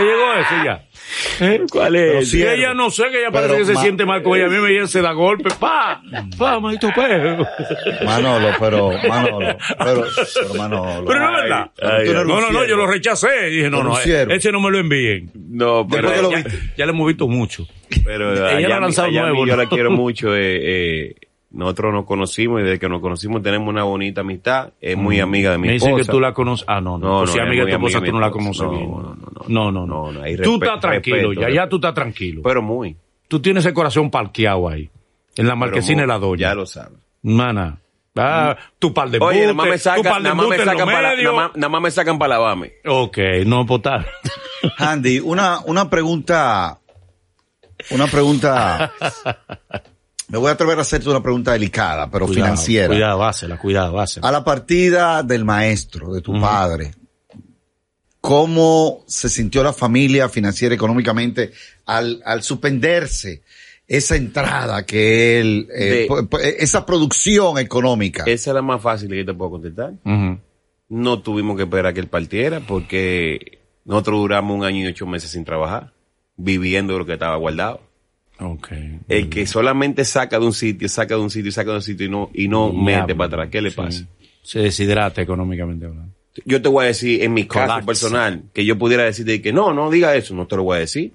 [0.03, 0.85] llegó ese ya?
[1.41, 1.63] ¿Eh?
[1.71, 2.31] ¿Cuál es?
[2.31, 4.47] sí, Que ella no sé, que ella parece Pero que se siente mal con ella.
[4.47, 5.49] A mí me se da golpe.
[5.59, 6.03] ¡Pa!
[6.37, 7.47] ¡Pa, maldito perro!
[8.05, 11.05] Manolo, pero, Manolo, pero, pero Manolo.
[11.07, 11.71] Pero no es verdad.
[11.83, 13.47] ay, no No, no, yo lo rechacé.
[13.47, 15.31] Dije, no, no, ese no me lo envíen.
[15.35, 17.67] No, pero, Después que lo ya, le hemos visto mucho.
[18.05, 20.35] pero Ella lo ha lanzado nuevo, Yo la quiero mucho.
[20.37, 21.15] Eh, eh,
[21.53, 24.71] nosotros nos conocimos y desde que nos conocimos tenemos una bonita amistad.
[24.81, 26.07] Es muy amiga de mi Me dicen esposa.
[26.07, 26.65] que tú la conoces.
[26.69, 27.07] Ah, no, no.
[27.07, 28.91] No, pues no, si es amiga de tu esposa, tú no la conoces bien.
[28.91, 30.13] No, no, no, No, no, no.
[30.13, 32.43] no, no, tú estás tranquilo, respeto, ya, ya tú estás tranquilo.
[32.43, 32.97] Pero muy.
[33.29, 34.91] tú tienes el corazón parqueado ahí.
[35.37, 36.41] En la marquesina de la doña.
[36.49, 36.99] Ya lo sabes.
[37.23, 37.79] Mana.
[38.15, 41.33] Ah, tu par de Oye, nada más me sacan, nada más me sacan para, nada
[41.33, 42.73] más, nada más me sacan para lavarme.
[42.87, 44.05] Ok, no, pues está.
[44.77, 46.79] Andy, una, una pregunta,
[47.91, 48.93] una pregunta,
[50.33, 52.89] me voy a atrever a hacerte una pregunta delicada, pero Cuidado, financiera.
[52.89, 54.27] Cuidado, hásela, cuidado, hásela.
[54.27, 56.93] A la partida del maestro, de tu padre,
[58.21, 61.53] ¿cómo se sintió la familia financiera económicamente
[61.87, 63.43] al, al suspenderse
[63.87, 68.25] esa entrada que él, eh, De- po- esa producción económica?
[68.27, 69.93] Esa es la más fácil que yo te puedo contestar.
[70.89, 75.07] No tuvimos que esperar a que él partiera porque nosotros duramos un año y ocho
[75.07, 75.93] meses sin trabajar,
[76.37, 77.81] viviendo de lo que estaba guardado.
[78.43, 78.69] Ok.
[79.09, 82.07] El que solamente saca de un sitio, saca de un sitio, saca de un sitio
[82.07, 83.49] y no, y no mete para atrás.
[83.51, 83.77] ¿Qué le Sí.
[83.77, 84.05] pasa?
[84.43, 86.13] Se deshidrata económicamente hablando.
[86.45, 89.73] Yo te voy a decir, en mi caso personal, que yo pudiera decirte que no,
[89.75, 91.13] no diga eso, no te lo voy a decir.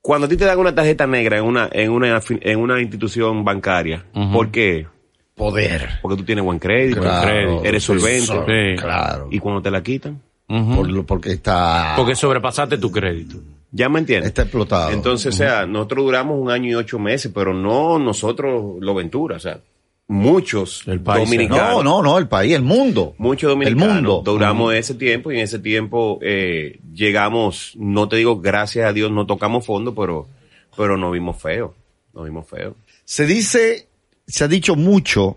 [0.00, 3.44] Cuando a ti te dan una tarjeta negra en una, en una, en una institución
[3.44, 4.04] bancaria.
[4.32, 4.86] ¿por qué?
[5.34, 5.88] Poder.
[6.02, 8.26] Porque tú tienes buen crédito, Claro, eres solvente.
[8.26, 8.80] Sí.
[8.80, 9.28] Claro.
[9.30, 13.36] Y cuando te la quitan, Por lo- porque está, Porque sobrepasaste tu crédito.
[13.70, 14.28] ¿ya me entiendes?
[14.28, 14.90] está explotado.
[14.92, 19.36] Entonces, o sea, nosotros duramos un año y ocho meses, pero no nosotros lo Ventura,
[19.36, 19.60] o sea,
[20.06, 21.84] muchos El país, dominicanos.
[21.84, 23.14] no, no, no, el país, el mundo.
[23.18, 24.22] Muchos dominicanos El mundo.
[24.24, 29.10] duramos ese tiempo y en ese tiempo eh, llegamos, no te digo gracias a Dios,
[29.12, 30.26] no tocamos fondo, pero,
[30.74, 31.74] pero nos vimos feo,
[32.14, 32.74] nos vimos feo.
[33.04, 33.86] Se dice,
[34.26, 35.36] se ha dicho mucho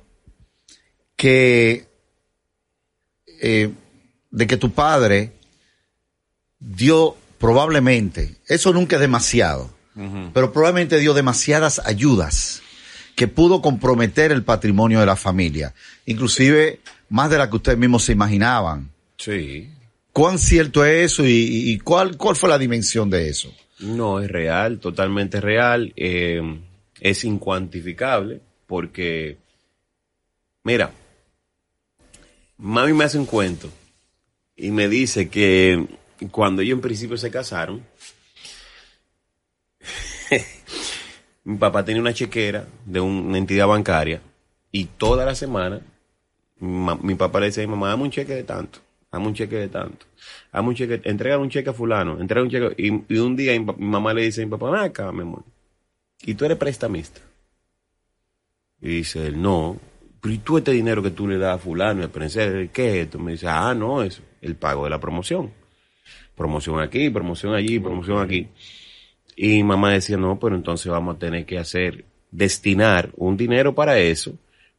[1.17, 1.85] que
[3.41, 3.69] eh,
[4.31, 5.31] de que tu padre
[6.59, 9.69] dio probablemente, eso nunca es demasiado,
[10.33, 12.61] pero probablemente dio demasiadas ayudas
[13.15, 15.73] que pudo comprometer el patrimonio de la familia,
[16.05, 18.89] inclusive más de la que ustedes mismos se imaginaban.
[19.17, 19.69] Sí.
[20.13, 23.53] ¿Cuán cierto es eso y, y- y cuál, cuál fue la dimensión de eso?
[23.79, 26.41] No, es real, totalmente real, eh,
[26.99, 29.37] es incuantificable, porque,
[30.63, 30.91] mira,
[32.57, 33.69] mami me hace un cuento
[34.61, 35.87] y me dice que
[36.31, 37.83] cuando ellos en principio se casaron,
[41.43, 44.21] mi papá tenía una chequera de un- una entidad bancaria
[44.71, 45.81] y toda la semana
[46.59, 48.79] mi, papá le decía a mi mamá, dame un cheque de tanto.
[49.11, 50.05] Dame un cheque de tanto.
[50.53, 52.75] Dame un cheque, entrega un cheque a fulano, entrega un cheque.
[52.77, 55.21] Y, y un día mi, mi mamá le dice a mi papá, ven acá, mi
[55.21, 55.43] amor.
[56.21, 57.19] Y tú eres prestamista.
[58.79, 59.77] Y dice él, no.
[60.21, 63.05] Pero ¿y tú este dinero que tú le das a fulano, el prensero, qué es
[63.05, 63.17] esto?
[63.19, 65.51] Me dice, ah, no, eso, el pago de la promoción.
[66.35, 68.47] Promoción aquí, promoción allí, promoción aquí.
[69.35, 73.73] Y mi mamá decía, no, pero entonces vamos a tener que hacer, destinar un dinero
[73.73, 74.33] para eso,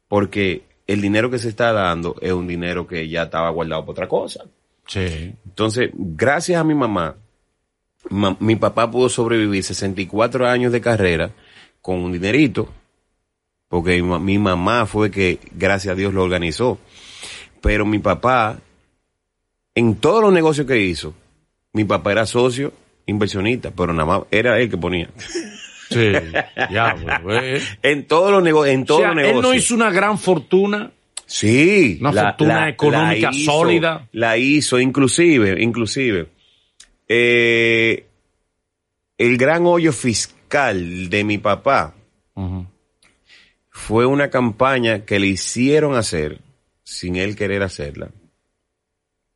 [0.09, 3.93] porque el dinero que se está dando es un dinero que ya estaba guardado para
[3.93, 4.45] otra cosa.
[4.87, 5.35] Sí.
[5.47, 7.17] Entonces, gracias a mi mamá,
[8.11, 11.31] ma- mi papá pudo sobrevivir 64 años de carrera
[11.81, 12.69] con un dinerito,
[13.73, 16.79] porque mi, ma- mi mamá fue que, gracias a Dios, lo organizó.
[17.63, 18.59] Pero mi papá,
[19.75, 21.15] en todos los negocios que hizo,
[21.73, 22.71] mi papá era socio
[23.07, 25.09] inversionista, pero nada más era él que ponía.
[25.89, 26.13] Sí.
[26.71, 27.63] ya, pues, eh.
[27.83, 29.37] En todos los negocios, en O todos sea, los negocios.
[29.45, 30.91] él no hizo una gran fortuna.
[31.25, 31.97] Sí.
[32.01, 34.07] Una fortuna económica hizo, sólida.
[34.13, 36.27] La hizo, inclusive, inclusive.
[37.09, 38.07] eh,
[39.17, 41.95] el gran hoyo fiscal de mi papá
[42.35, 42.67] Ujú.
[43.73, 46.41] Fue una campaña que le hicieron hacer,
[46.85, 48.11] sin él querer hacerla,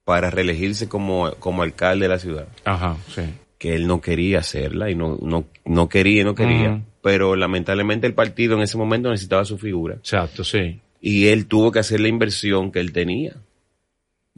[0.04, 2.46] para reelegirse como, como alcalde de la ciudad.
[2.64, 3.22] Ajá, sí.
[3.58, 6.82] Que él no quería hacerla y no, no, no quería, no quería.
[7.02, 9.94] Pero lamentablemente el partido en ese momento necesitaba su figura.
[9.94, 10.80] Exacto, sí.
[11.00, 13.36] Y él tuvo que hacer la inversión que él tenía.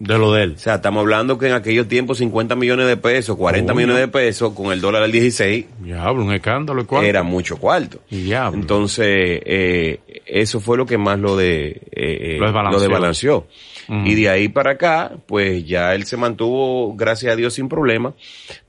[0.01, 0.53] De lo de él.
[0.57, 3.85] O sea, estamos hablando que en aquellos tiempos 50 millones de pesos, 40 Coño.
[3.85, 6.87] millones de pesos, con el dólar al 16, Diablo, un escándalo.
[6.87, 7.05] ¿cuál?
[7.05, 7.99] era mucho cuarto.
[8.09, 8.61] Diablo.
[8.61, 9.07] Entonces,
[9.45, 12.79] eh, eso fue lo que más lo de eh, eh, Lo desbalanceó.
[12.79, 13.47] lo desbalanceó.
[13.89, 14.07] Ujú.
[14.07, 18.15] Y de ahí para acá, pues ya él se mantuvo, gracias a Dios, sin problema.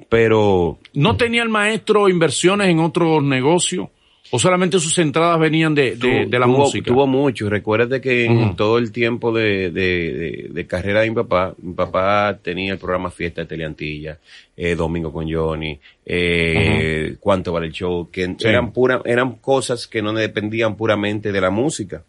[0.10, 3.88] Pero ¿No tenía el maestro inversiones en otros negocios?
[4.32, 6.86] ¿O solamente sus entradas venían de, de, tu- de la tuvo, música?
[6.86, 7.50] Tuvo mucho.
[7.50, 11.74] Recuérdate que en todo el tiempo de, de, de- de carrera de mi papá, mi
[11.74, 14.20] papá tenía el programa Fiesta de Teleantilla,
[14.56, 18.48] eh, Domingo con Johnny, eh, Cuánto vale el show, que Sí.
[18.48, 22.04] eran pura, eran cosas que no dependían puramente de la música.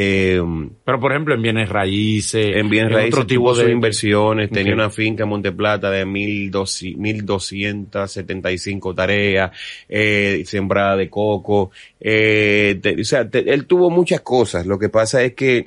[0.00, 0.40] Eh,
[0.84, 2.54] Pero, por ejemplo, en bienes raíces.
[2.54, 6.84] en bien raíces otro tipo de inversiones, tenía una finca en Monteplata de mil dos-
[6.84, 9.50] 1275 tareas,
[9.88, 14.66] eh, sembrada de coco, eh, te- o sea, te- él tuvo muchas cosas.
[14.66, 15.66] Lo que pasa es que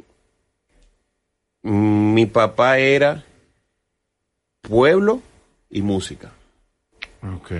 [1.64, 3.26] mm, mi papá era
[4.62, 5.22] pueblo
[5.70, 6.32] y música.
[7.22, 7.52] Ok.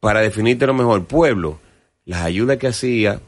[0.00, 1.58] Para definirte lo mejor, pueblo,
[2.04, 3.20] las ayudas que hacía,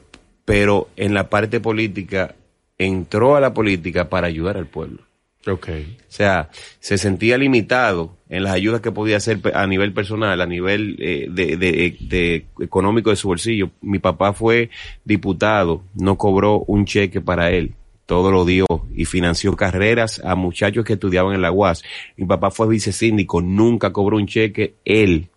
[0.49, 2.35] pero en la parte política,
[2.79, 5.03] entró a la política para ayudar al pueblo.
[5.47, 5.69] Ok.
[5.69, 10.47] O sea, se sentía limitado en las ayudas que podía hacer a nivel personal, a
[10.47, 13.71] nivel eh, de, de- de económico de su bolsillo.
[13.81, 14.71] Mi papá fue
[15.05, 17.75] diputado, no cobró un cheque para él,
[18.07, 21.83] todo lo dio y financió carreras a muchachos que estudiaban en la UAS.
[22.17, 25.29] Mi papá fue vicesíndico, nunca cobró un cheque, él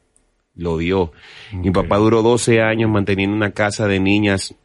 [0.55, 1.11] lo dio.
[1.53, 4.55] Mi papá duró 12 años manteniendo una casa de niñas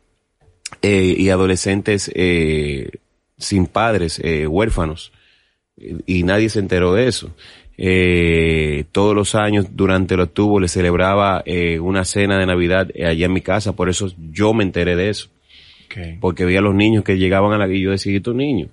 [0.82, 2.90] eh, y adolescentes eh,
[3.38, 5.12] sin padres, eh, huérfanos
[6.06, 7.30] y nadie se enteró de eso.
[7.78, 11.44] Eh, todos los años durante el octubre le celebraba
[11.82, 15.28] una cena de Navidad allá en mi casa, por eso yo me enteré de eso,
[16.20, 18.70] porque veía a los niños que llegaban a la y yo decía, ¿y estos niños?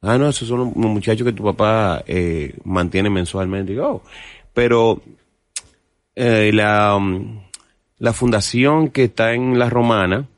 [0.00, 2.02] Ah, no, esos son los muchachos que tu papá
[2.64, 3.78] mantiene mensualmente.
[3.78, 4.02] "Oh".
[4.54, 5.02] pero
[6.14, 7.40] eh, la, um,
[7.98, 10.28] la fundación que está en La Romana,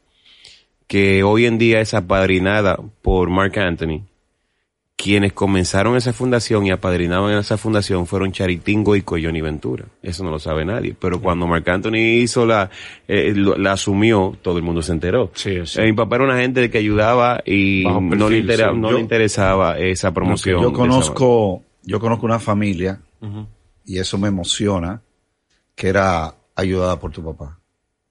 [0.87, 4.03] que hoy en día es apadrinada por Mark Anthony,
[4.97, 9.87] quienes comenzaron esa fundación y apadrinaban en esa fundación fueron Charitingo y Coyoni Ventura.
[10.03, 10.95] Eso no lo sabe nadie.
[10.99, 12.71] Pero cuando Marc Anthony hizo la,
[13.09, 15.31] eh, lo- la asumió, todo el mundo se enteró.
[15.35, 15.81] Sí, sí.
[15.81, 18.79] Eh, mi papá era una gente que ayudaba y no, le intera- sí.
[18.79, 20.63] no Yo- le interesaba esa promoción.
[20.63, 23.01] Yo conozco, yo conozco una familia
[23.85, 25.03] y eso me emociona
[25.75, 27.59] que era ayudada por tu papá.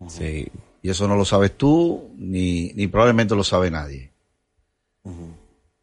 [0.07, 0.47] Sí.
[0.83, 4.11] Y eso no lo sabes tú ni, ni probablemente lo sabe nadie.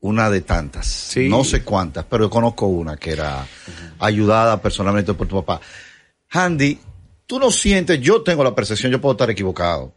[0.00, 0.86] Una de tantas.
[0.86, 1.28] Sí.
[1.28, 3.46] No sé cuántas, pero yo conozco una que era
[3.98, 5.60] ayudada personalmente por tu papá.
[6.28, 6.78] Handy,
[7.26, 9.92] tú no sientes, yo tengo la percepción, yo puedo estar equivocado,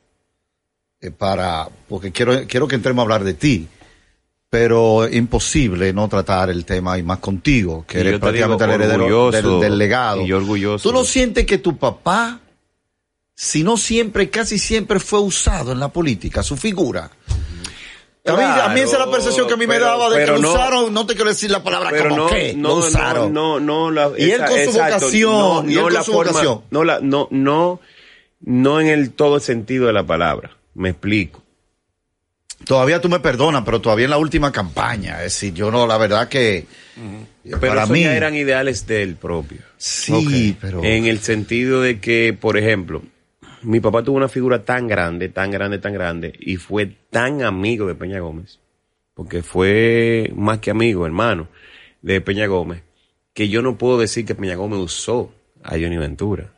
[1.02, 3.68] eh, para, porque quiero, quiero que entremos a hablar de ti,
[4.50, 9.32] pero imposible no tratar el tema y más contigo, que Y eres prácticamente el heredero
[9.32, 10.22] del, del legado.
[10.22, 10.90] y yo orgulloso.
[10.90, 12.40] ¿Tú no sientes que tu papá,
[13.36, 17.10] si no siempre, casi siempre fue usado en la política, su figura?
[18.26, 20.22] A mí, a mí esa es la percepción que a mí me daba de que
[20.22, 22.70] pero lo no- usaron, no te quiero decir la palabra pero como no, que, no,
[22.70, 23.34] lo usaron.
[23.34, 26.62] no, no, la- Y él con su vocación, y él con la su vocación.
[26.72, 27.82] no, la, no, no,
[28.40, 30.52] no en el todo el sentido de la palabra.
[30.74, 31.44] Me explico.
[32.66, 35.18] Todavía tú me perdonas, pero todavía en la última campaña.
[35.18, 36.66] Es decir, yo no, la verdad que
[37.44, 39.60] Pero para mí ya eran ideales del propio.
[39.78, 43.02] sí, pero En el sentido de que, por ejemplo,
[43.64, 47.88] mi papá tuvo una figura tan grande, tan grande, tan grande, y fue tan amigo
[47.88, 48.60] de Peña Gómez,
[49.14, 51.48] porque fue más que amigo, hermano,
[52.02, 52.82] de Peña Gómez,
[53.34, 56.52] que yo no puedo decir que Peña Gómez usó a Johnny Ventura.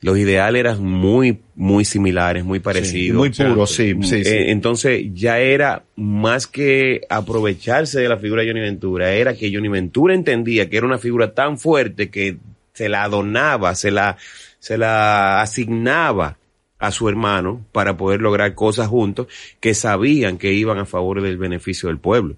[0.00, 3.16] Los ideales eran muy, muy similares, muy parecidos.
[3.16, 4.30] muy puro, sí, sí, sí.
[4.30, 9.50] Eh, entonces ya era más que aprovecharse de la figura de Johnny Ventura, era que
[9.52, 12.36] Johnny Ventura entendía que era una figura tan fuerte que
[12.74, 14.18] se la donaba, se la,
[14.58, 16.36] se la asignaba
[16.78, 19.28] a su hermano para poder lograr cosas juntos
[19.60, 22.36] que sabían que iban a favor del beneficio del pueblo.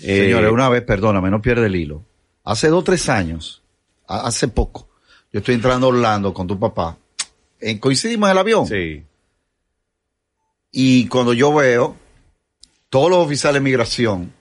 [0.00, 2.04] Eh, Señores, una vez, perdóname, no pierde el hilo.
[2.44, 3.62] Hace dos, tres años,
[4.06, 4.88] hace poco,
[5.32, 6.96] yo estoy entrando a Orlando con tu papá.
[7.80, 8.66] Coincidimos en el avión.
[8.66, 9.04] Sí.
[10.70, 11.96] Y cuando yo veo
[12.88, 14.32] todos los oficiales de migración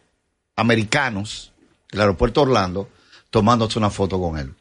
[0.55, 1.53] americanos
[1.91, 2.89] del aeropuerto Orlando
[3.29, 4.53] tomándose una foto con él.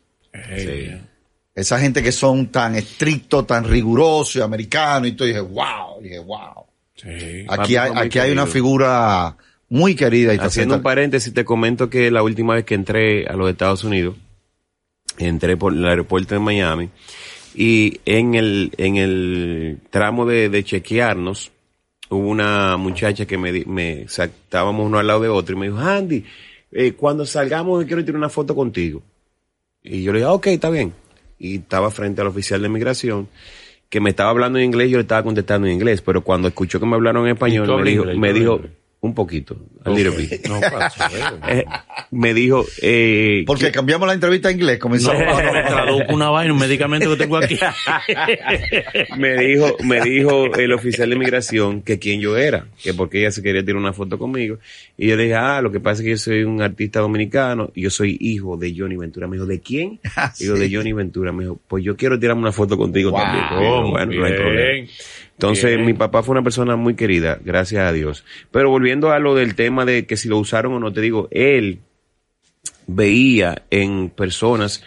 [0.57, 1.01] sí.
[1.57, 5.09] Esa gente que son tan estrictos, tan rigurosos y americanos.
[5.09, 6.67] Y tú dije, wow, dije, wow.
[6.95, 7.47] Sí.
[7.49, 9.35] Aquí hay, aquí hay una figura
[9.71, 10.35] muy querida.
[10.35, 13.85] Y Haciendo un paréntesis, te comento que la última vez que entré a los Estados
[13.85, 14.17] Unidos,
[15.17, 16.91] entré por el aeropuerto de Miami,
[17.55, 21.53] y en el, en el tramo de, de chequearnos,
[22.11, 25.59] hubo una muchacha que me, me, o sea, estábamos uno al lado de otro, y
[25.59, 26.23] me dijo, Andy,
[26.71, 29.03] eh, cuando salgamos quiero tirar una foto contigo.
[29.83, 30.93] Y yo le dije, ah, ok, está bien.
[31.39, 33.29] Y estaba frente al oficial de migración,
[33.89, 36.81] que me estaba hablando en inglés, yo le estaba contestando en inglés, pero cuando escuchó
[36.81, 38.19] que me hablaron en ¿Y español, me dijo, inglés?
[38.19, 38.61] me ¿Tú dijo?
[39.07, 40.47] Un poquito, a little bit.
[40.49, 41.11] No pasa.
[41.49, 41.65] Eh,
[42.11, 45.23] me dijo, eh, Porque cambiamos la entrevista a inglés, No, comenzamos.
[45.67, 47.57] traduzco una vaina, un medicamento que tengo aquí.
[49.17, 53.31] me dijo, me dijo el oficial de migración que quién yo era, que porque ella
[53.31, 54.59] se quería tirar una foto conmigo.
[54.97, 57.71] Y yo le dije, ah, lo que pasa es que yo soy un artista dominicano
[57.75, 59.27] y yo soy hijo de Johnny Ventura.
[59.27, 60.01] Me dijo, ¿de quién?
[60.17, 61.33] Ah, Hijo de Johnny Ventura.
[61.33, 63.21] Me dijo, pues yo quiero tirarme una foto contigo Wow.
[63.21, 63.91] también.
[63.91, 64.89] Bueno, no hay problema.
[65.37, 65.85] Entonces, Bien.
[65.85, 68.25] mi papá fue una persona muy querida, gracias a Dios.
[68.51, 71.29] Pero volviendo a lo del tema de que si lo usaron o no, te digo,
[71.31, 71.81] él
[72.87, 74.83] veía en personas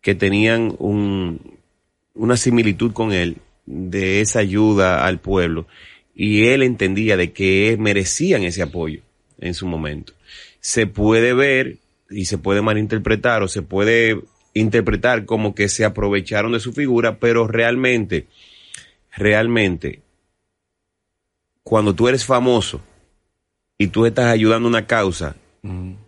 [0.00, 1.58] que tenían un,
[2.14, 5.66] una similitud con él de esa ayuda al pueblo
[6.14, 9.00] y él entendía de que merecían ese apoyo
[9.40, 10.12] en su momento.
[10.60, 11.78] Se puede ver
[12.10, 14.20] y se puede malinterpretar o se puede
[14.54, 18.26] interpretar como que se aprovecharon de su figura, pero realmente,
[19.12, 20.02] realmente,
[21.62, 22.80] cuando tú eres famoso
[23.78, 25.36] y tú estás ayudando a una causa,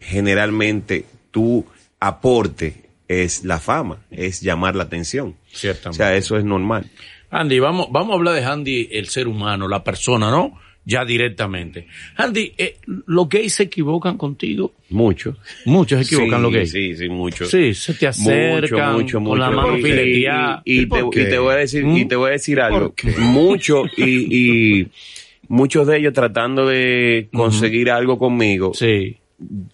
[0.00, 1.64] generalmente tu
[2.00, 5.36] aporte es la fama, es llamar la atención.
[5.52, 5.96] O Ciertamente.
[5.96, 6.90] sea, eso es normal.
[7.30, 10.58] Andy, vamos, vamos a hablar de Andy, el ser humano, la persona, ¿no?
[10.86, 11.86] Ya directamente.
[12.16, 14.72] Andy, eh, ¿los gays se equivocan contigo?
[14.90, 15.36] Mucho.
[15.64, 16.70] Muchos se equivocan sí, los gays.
[16.72, 17.46] Sí, sí, mucho.
[17.46, 19.62] Sí, se te acercan mucho, mucho, con la mucho.
[19.62, 20.62] mano Y- fileteada.
[20.64, 21.96] Y, y ¿Y por te, y te voy a decir, ¿Mm?
[21.96, 22.94] y te voy a decir algo.
[23.18, 24.88] Mucho y, y
[25.48, 29.16] muchos de ellos tratando de conseguir algo conmigo, Sí.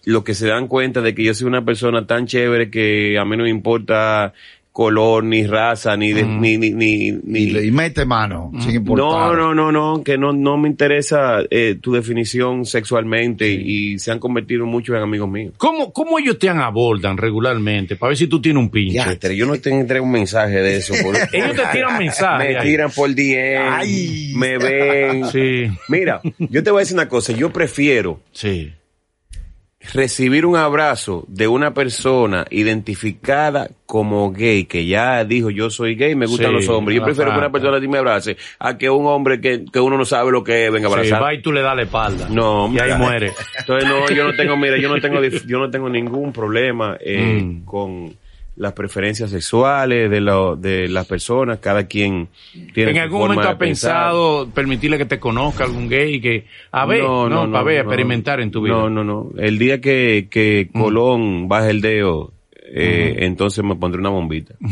[0.05, 3.25] lo que se dan cuenta de que yo soy una persona tan chévere que a
[3.25, 4.33] mí no me importa
[4.71, 8.75] color, ni raza, ni, de- ni, ni, ni, ni- Y, le- y mete mano, sin
[8.75, 9.35] importar.
[9.35, 14.11] no, no, no, no, que no, no me interesa eh, tu definición sexualmente y se
[14.11, 15.53] han convertido muchos en amigos míos.
[15.57, 18.95] ¿Cómo, ¿Cómo ellos te abordan regularmente para ver si tú tienes un pinche?
[18.95, 20.93] Ya, pero yo no te entrego un mensaje de eso.
[21.03, 22.55] por- Ellos te tiran mensajes.
[22.55, 24.33] me tiran por DM, Ay.
[24.37, 25.25] me ven.
[25.25, 28.71] Sí, Mira, yo te voy a decir una cosa, yo prefiero sí.
[29.93, 36.15] Recibir un abrazo de una persona identificada como gay, que ya dijo yo soy gay,
[36.15, 36.97] me gustan Sí, los hombres.
[36.97, 39.97] Yo prefiero que una persona así me abrace a que un hombre que, que uno
[39.97, 41.23] no sabe lo que es venga a Sí, abrazar.
[41.23, 42.27] va y tú le das la espalda.
[42.29, 43.31] No, Y ahí muere.
[43.59, 47.41] Entonces no, yo no tengo, mira, yo no tengo, yo no tengo ningún problema eh,
[47.43, 47.65] Mm.
[47.65, 48.13] con
[48.61, 51.57] las preferencias sexuales de, lo, de las personas.
[51.57, 52.27] Cada quien
[52.75, 56.85] tiene ¿En algún forma momento has pensado permitirle que te conozca algún gay que, a
[56.85, 58.75] ver, no, para ver, experimentar en tu vida?
[58.75, 59.31] No, no, no.
[59.35, 62.33] El día que, que Colón baje el dedo,
[62.71, 64.53] eh, entonces me pondré una bombita.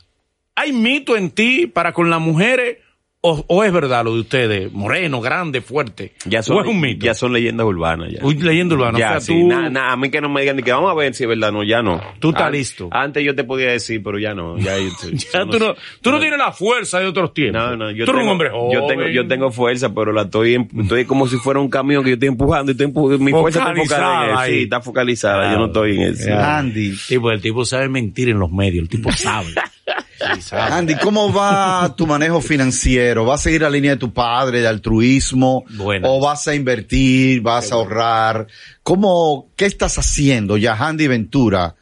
[0.54, 2.83] hay mito en ti para con las mujeres
[3.26, 6.12] o, o, es verdad lo de ustedes, moreno, grande, fuerte.
[6.26, 7.06] Ya son, o es un mito.
[7.06, 8.10] Ya son leyendas urbanas.
[8.12, 8.18] Ya.
[8.22, 8.98] Uy, leyenda urbana.
[8.98, 10.72] Ya, o sea, sí, tú, na- na- a mí que no me digan ni que
[10.72, 12.02] vamos a ver si es verdad, no, ya no.
[12.18, 12.88] Tú estás listo.
[12.92, 14.58] Antes yo te podía decir, pero ya no.
[14.58, 14.90] Ya, yo-
[15.32, 17.62] ya tú no, tú no tienes la fuerza de otros tiempos.
[17.62, 18.72] No, no, yo tú eres un hombre joven.
[18.72, 22.04] yo tengo, yo tengo fuerza, pero la estoy, em- estoy como si fuera un camión
[22.04, 24.36] que yo estoy empujando y estoy empu- mi fuerza está Focalizada enfocada en él.
[24.38, 24.52] ahí.
[24.58, 26.30] Sí, está focalizada, yo no estoy en eso.
[26.38, 29.48] Andy, Tipo, el tipo sabe mentir en los medios, el tipo sabe.
[30.52, 33.24] Andy, ¿cómo va tu manejo financiero?
[33.24, 35.64] ¿Vas a seguir la línea de tu padre de altruismo?
[36.02, 37.40] ¿O vas a invertir?
[37.40, 38.46] ¿Vas a ahorrar?
[38.82, 41.74] ¿Cómo, qué estás haciendo ya, Andy Ventura?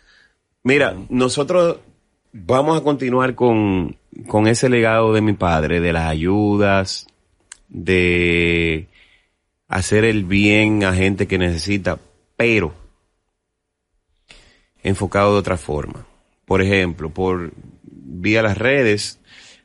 [0.63, 1.79] Mira, nosotros
[2.33, 7.07] vamos a continuar con, con ese legado de mi padre, de las ayudas,
[7.69, 8.89] de
[9.69, 11.99] hacer el bien a gente que necesita,
[12.37, 12.75] pero
[14.83, 16.07] enfocado de otra forma.
[16.45, 17.53] Por ejemplo, por
[18.13, 19.19] vía las redes,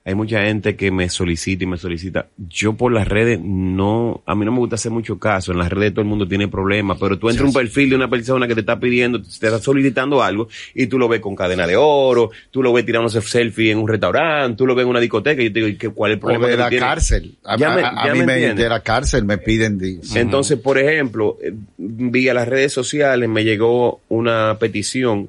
[0.05, 2.27] hay mucha gente que me solicita y me solicita.
[2.37, 5.51] Yo por las redes no, a mí no me gusta hacer mucho caso.
[5.51, 7.97] En las redes todo el mundo tiene problemas, pero tú entras a un perfil de
[7.97, 11.35] una persona que te está pidiendo, te está solicitando algo y tú lo ves con
[11.35, 14.91] cadena de oro, tú lo ves tirándose selfie en un restaurante, tú lo ves en
[14.91, 16.57] una discoteca y yo te digo, ¿y qué- ¿cuál es el O problema de que
[16.57, 17.35] tú la cárcel.
[17.43, 19.77] A, Ya me- a- a ya mí me de la cárcel me piden.
[20.15, 25.27] Entonces, por ejemplo, eh, vía las redes sociales me llegó una petición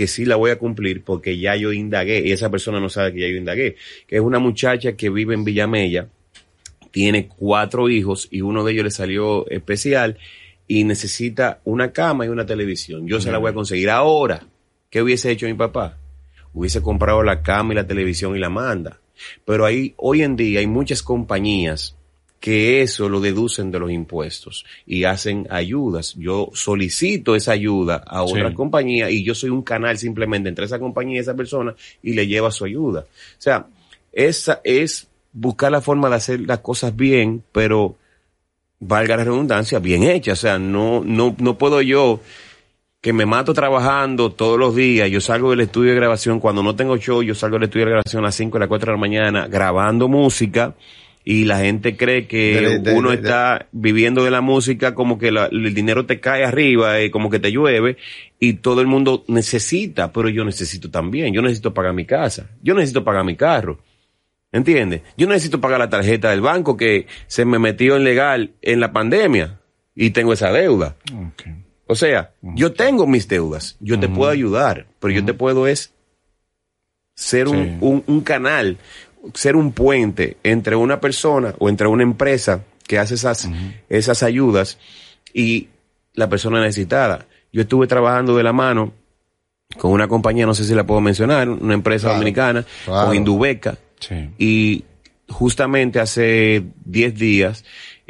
[0.00, 3.12] que sí la voy a cumplir porque ya yo indagué y esa persona no sabe
[3.12, 3.76] que ya yo indagué,
[4.06, 6.08] que es una muchacha que vive en Villamella,
[6.90, 10.16] tiene cuatro hijos y uno de ellos le salió especial
[10.66, 13.06] y necesita una cama y una televisión.
[13.06, 14.46] Yo se la voy a conseguir ahora.
[14.88, 15.98] ¿Qué hubiese hecho mi papá?
[16.54, 19.02] Hubiese comprado la cama y la televisión y la manda.
[19.44, 21.94] Pero ahí, hoy en día hay muchas compañías
[22.40, 26.14] que eso lo deducen de los impuestos y hacen ayudas.
[26.18, 28.32] Yo solicito esa ayuda a Sí.
[28.32, 32.14] otra compañía y yo soy un canal simplemente entre esa compañía y esa persona y
[32.14, 33.00] le lleva su ayuda.
[33.00, 33.66] O sea,
[34.10, 37.96] esa es buscar la forma de hacer las cosas bien, pero
[38.80, 40.32] valga la redundancia, bien hecha.
[40.32, 42.20] O sea, no, no, no puedo yo
[43.02, 46.74] que me mato trabajando todos los días, yo salgo del estudio de grabación, cuando no
[46.76, 48.96] tengo show, yo salgo del estudio de grabación a las 5 a las 4 de
[48.96, 50.74] la mañana grabando música
[51.32, 55.16] y la gente cree que De- de- uno de- está viviendo de la música como
[55.16, 57.96] que la- el dinero te cae arriba, eh, como que te llueve
[58.40, 62.74] y todo el mundo necesita, pero yo necesito también, yo necesito pagar mi casa, yo
[62.74, 63.78] necesito pagar mi carro.
[64.52, 65.02] ¿Entiendes?
[65.16, 68.92] Yo necesito pagar la tarjeta del banco que se me metió en legal en la
[68.92, 69.60] pandemia
[69.94, 70.96] y tengo esa deuda.
[71.86, 75.92] O sea, yo tengo mis deudas, yo te puedo ayudar, pero yo te puedo es
[77.14, 78.78] ser un, un canal,
[79.34, 83.48] ser un puente entre una persona o entre una empresa que hace esas,
[83.88, 84.78] esas ayudas
[85.32, 85.68] y
[86.14, 87.26] la persona necesitada.
[87.52, 88.92] Yo estuve trabajando de la mano
[89.78, 93.06] con una compañía, no sé si la puedo mencionar, una empresa Claro, dominicana, claro.
[93.08, 94.30] con Indubeca, Sí.
[94.38, 94.84] y
[95.28, 97.64] justamente hace 10 días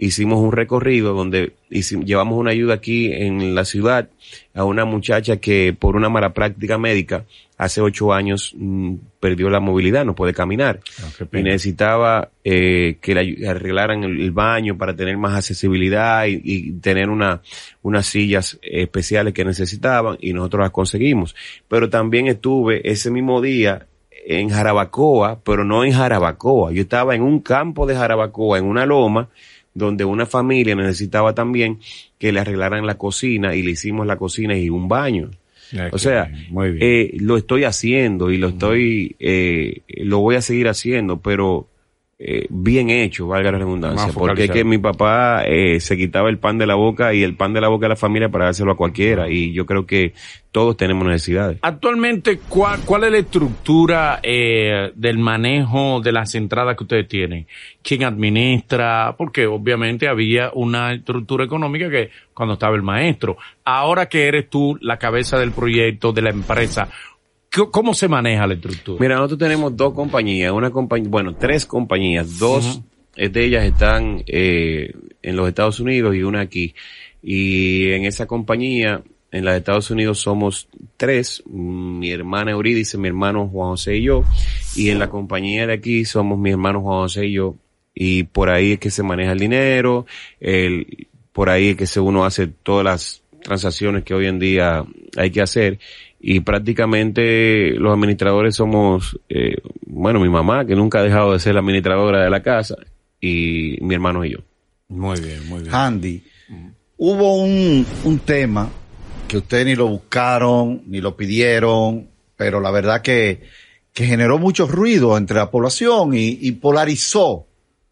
[0.07, 4.09] hicimos un recorrido donde hici- llevamos una ayuda aquí en la ciudad
[4.55, 7.25] a una muchacha que por una mala práctica médica
[7.59, 11.09] hace ocho años mm, perdió la movilidad, no puede caminar Ah,
[11.41, 16.73] y necesitaba eh, que le arreglaran el, el baño para tener más accesibilidad y, y
[16.81, 17.43] tener una,
[17.83, 21.37] unas sillas especiales que necesitaban y nosotros las conseguimos.
[21.69, 23.87] Pero también estuve ese mismo día
[24.27, 26.73] en Jarabacoa, pero no en Jarabacoa.
[26.73, 29.29] Yo estaba en un campo de Jarabacoa, en una loma,
[29.75, 31.79] donde una familia necesitaba también
[32.19, 35.31] que le arreglaran la cocina y le hicimos la cocina y un baño.
[35.93, 36.79] O sea, bien, muy bien.
[36.83, 41.69] eh, lo estoy haciendo y lo estoy, eh, lo voy a seguir haciendo, pero
[42.23, 46.37] eh, bien hecho, valga la redundancia, porque es que mi papá eh, se quitaba el
[46.39, 48.73] pan de la boca y el pan de la boca de la familia para dárselo
[48.73, 50.13] a cualquiera y yo creo que
[50.53, 51.59] todos tenemos necesidades.
[51.63, 57.47] Actualmente, ¿cuál, cuál es la estructura eh, del manejo de las entradas que ustedes tienen?
[57.83, 59.15] ¿Quién administra?
[59.17, 63.37] Porque obviamente había una estructura económica que cuando estaba el maestro.
[63.65, 66.93] Ahora que eres tú la cabeza del proyecto, de la empresa, ¿c-
[67.71, 68.99] ¿cómo se maneja la estructura?
[69.01, 72.81] Mira, nosotros tenemos dos compañías, una compañía, bueno, tres compañías, dos
[73.17, 76.75] de ellas están eh, en los Estados Unidos y una aquí.
[77.23, 83.49] Y en esa compañía, en los Estados Unidos somos tres, mi hermana Eurídice, mi hermano
[83.49, 84.25] Juan José y yo,
[84.75, 87.57] y en la compañía de aquí somos mi hermano Juan José y yo,
[87.95, 90.07] y por ahí es que se maneja el dinero,
[90.41, 94.85] el, por ahí es que se uno hace todas las transacciones que hoy en día
[95.17, 95.79] hay que hacer,
[96.21, 99.57] y prácticamente los administradores somos, eh,
[99.87, 102.77] bueno, mi mamá, que nunca ha dejado de ser la administradora de la casa,
[103.21, 104.39] y mi hermano y yo.
[104.89, 105.75] Muy bien, muy bien.
[105.75, 106.23] Andy,
[106.99, 108.69] hubo un, un tema
[109.29, 113.43] que ustedes ni lo buscaron, ni lo pidieron, pero la verdad que,
[113.93, 117.47] que generó mucho ruido entre la población y, y polarizó,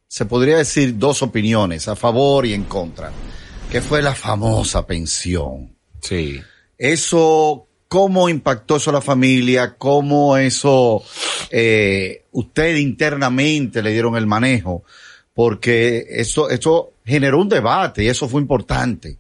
[0.09, 3.13] se podría decir, dos opiniones, a favor y en contra,
[3.71, 5.71] que fue la famosa pensión.
[6.01, 6.41] Sí.
[6.77, 9.75] Eso, ¿cómo impactó eso a la familia?
[9.77, 11.03] ¿Cómo eso,
[11.51, 14.85] eh, usted internamente le dieron el manejo?
[15.35, 19.19] Porque eso, eso generó un debate y eso fue importante.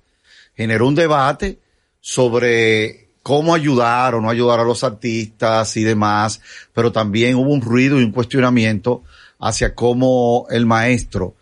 [0.54, 1.58] Generó un debate
[2.00, 6.40] sobre cómo ayudar o no ayudar a los artistas y demás,
[6.72, 9.04] pero también hubo un ruido y un cuestionamiento
[9.38, 11.36] hacia cómo el maestro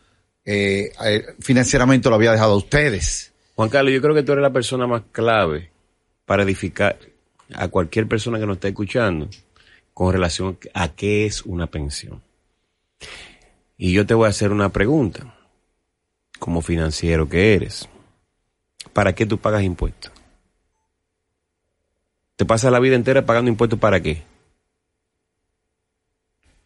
[0.44, 3.32] eh, eh, financieramente lo había dejado a ustedes.
[3.54, 5.70] Juan Carlos, yo creo que tú eres la persona más clave
[6.26, 6.98] para edificar
[7.54, 9.28] a cualquier persona que nos esté escuchando
[9.94, 12.22] con relación a qué es una pensión.
[13.78, 15.34] Y yo te voy a hacer una pregunta,
[16.38, 17.88] como financiero que eres.
[18.92, 20.12] ¿Para qué tú pagas impuestos?
[22.36, 24.22] ¿Te pasas la vida entera pagando impuestos para qué?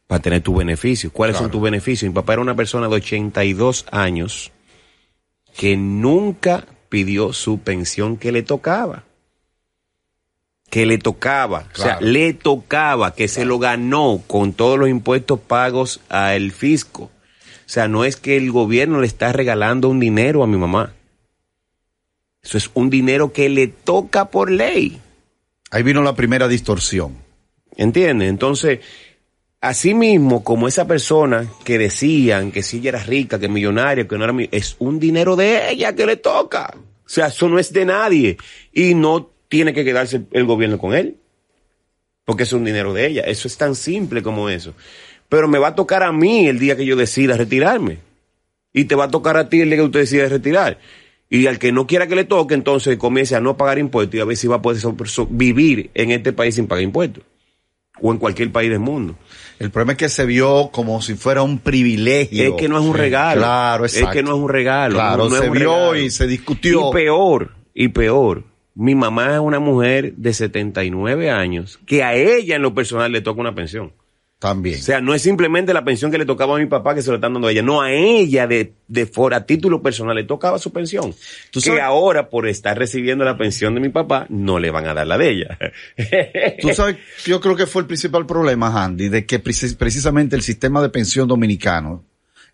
[0.07, 1.13] Para tener tus beneficios.
[1.13, 2.09] ¿Cuáles son tus beneficios?
[2.09, 4.51] Mi papá era una persona de 82 años
[5.57, 9.05] que nunca pidió su pensión que le tocaba.
[10.71, 11.67] Que le tocaba.
[11.75, 17.05] O sea, le tocaba, que se lo ganó con todos los impuestos pagos al fisco.
[17.05, 17.11] O
[17.73, 20.93] sea, no es que el gobierno le está regalando un dinero a mi mamá.
[22.43, 25.01] Eso es un dinero que le toca por ley.
[25.71, 27.17] Ahí vino la primera distorsión.
[27.77, 28.29] ¿Entiendes?
[28.29, 28.81] Entonces,
[29.61, 34.17] así mismo como esa persona que decían que si ella era rica, que millonaria, que
[34.19, 36.75] no era mi- es un dinero de ella que le toca.
[36.77, 38.37] O sea, eso no es de nadie.
[38.73, 41.17] Y no tiene que quedarse el gobierno con él.
[42.25, 43.23] Porque es un dinero de ella.
[43.23, 44.73] Eso es tan simple como eso.
[45.29, 47.99] Pero me va a tocar a mí el día que yo decida retirarme.
[48.73, 50.79] Y te va a tocar a ti el día que usted decida retirar.
[51.29, 54.21] Y al que no quiera que le toque, entonces comience a no pagar impuestos y
[54.21, 54.81] a ver si va a poder
[55.31, 57.25] vivir en este país sin pagar impuestos.
[58.01, 59.17] O en cualquier país del mundo.
[59.59, 62.45] El problema es que se vio como si fuera un privilegio.
[62.45, 63.43] Es que no es un regalo.
[63.43, 64.09] Claro, exacto.
[64.09, 64.95] Es que no es un regalo.
[64.95, 65.97] Claro, no se vio regalo.
[65.97, 66.91] y se discutió.
[66.91, 68.50] Y peor, y peor.
[68.75, 73.21] Mi mamá es una mujer de 79 años que a ella en lo personal le
[73.21, 73.93] toca una pensión.
[74.39, 74.79] También.
[74.79, 77.11] O sea, no es simplemente la pensión que le tocaba a mi papá que se
[77.11, 77.61] lo están dando a ella.
[77.63, 81.13] No, a ella de, de fuera, a título personal, le tocaba su pensión.
[81.51, 84.87] Tú que sabes- ahora, por estar recibiendo la pensión de mi papá, no le van
[84.87, 85.59] a dar la de ella.
[86.63, 86.97] Tú sabes,
[87.27, 90.89] yo creo que fue el principal problema, Andy, de que precis- precisamente el sistema de
[90.89, 92.05] pensión dominicano,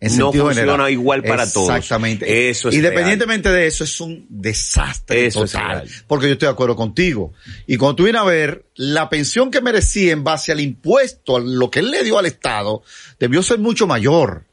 [0.01, 1.71] en No sentido funciona general, igual para todos.
[1.71, 2.51] Exactamente.
[2.51, 5.89] Eso es Independientemente de eso, es un desastre Eso total.
[6.07, 7.33] porque yo estoy de acuerdo contigo.
[7.67, 11.41] Y cuando tú vienes a ver, la pensión que merecía en base al impuesto, a
[11.41, 12.83] lo que él le dio al Estado,
[13.19, 14.45] debió ser mucho mayor.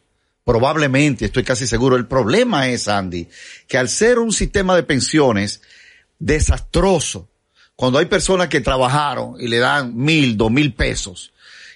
[0.46, 1.96] Probablemente, estoy casi seguro.
[1.96, 3.28] El problema es, Andy,
[3.68, 5.62] que al ser un sistema de pensiones
[6.20, 7.30] desastroso,
[7.76, 11.32] cuando hay personas que trabajaron y le dan mil, dos mil pesos,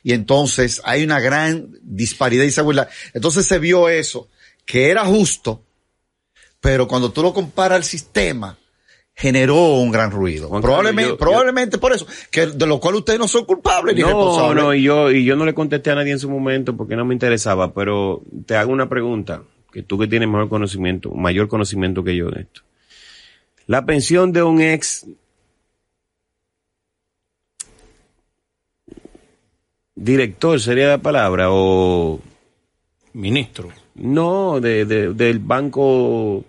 [0.07, 2.87] y entonces hay una gran disparidad y seguridad.
[3.13, 4.29] Entonces se vio eso,
[4.65, 5.61] que era justo,
[6.61, 8.57] pero cuando tú lo comparas al sistema,
[9.13, 10.47] generó un gran ruido.
[10.47, 13.95] Juan Carlos, probablemente, yo- probablemente por eso, que de lo cual ustedes no son culpables
[13.97, 14.63] ni No, responsables.
[14.63, 17.03] no, y yo, y yo no le contesté a nadie en su momento porque no
[17.03, 19.43] me interesaba, pero te hago una pregunta,
[19.73, 22.61] que tú que tienes mejor conocimiento, mayor conocimiento que yo de esto.
[23.65, 25.05] La pensión de un ex
[29.97, 32.19] director sería la palabra, o
[33.13, 33.69] Ministro.
[33.95, 36.45] no, de, de- del banco,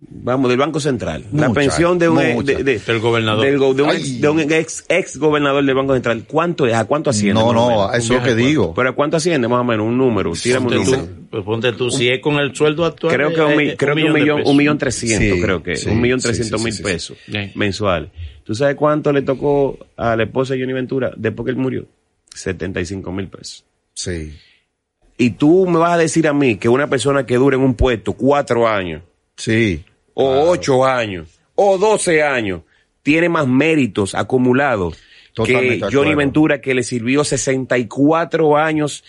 [0.00, 1.24] vamos, del Banco Central.
[1.32, 2.52] la pensión de un, ex- mucha.
[2.52, 3.44] de, de- Del gobernador.
[3.44, 6.24] del go- de un, ex, de un ex, ex gobernador del Banco Central.
[6.28, 6.74] ¿Cuánto es?
[6.74, 7.40] ¿A cuánto asciende?
[7.40, 8.74] no, no, eso es lo que digo.
[8.74, 9.86] ¿Pero a cuánto asciende más o menos?
[9.86, 10.32] Un número.
[10.32, 11.02] Tírame un número.
[11.04, 13.14] tú, pues ponte tú, si es con el sueldo actual.
[13.14, 15.76] Creo que un, mi- eh, creo que un millón, un millón trescientos, Sí, creo que.
[15.76, 17.50] sí, un millón trescientos sí, mil pesos Sí.
[17.54, 18.10] mensuales.
[18.44, 21.86] ¿Tú sabes cuánto le tocó a la esposa de Johnny Ventura después que él murió?
[22.38, 23.64] 75 mil pesos.
[23.94, 24.36] Sí.
[25.16, 27.74] Y tú me vas a decir a mí que una persona que dure en un
[27.74, 29.02] puesto cuatro años,
[29.36, 29.84] Sí.
[30.14, 32.62] o ocho años, o doce años,
[33.02, 34.96] tiene más méritos acumulados
[35.34, 36.16] Totalmente que Johnny acuerdo.
[36.16, 39.04] Ventura, que le sirvió 64 años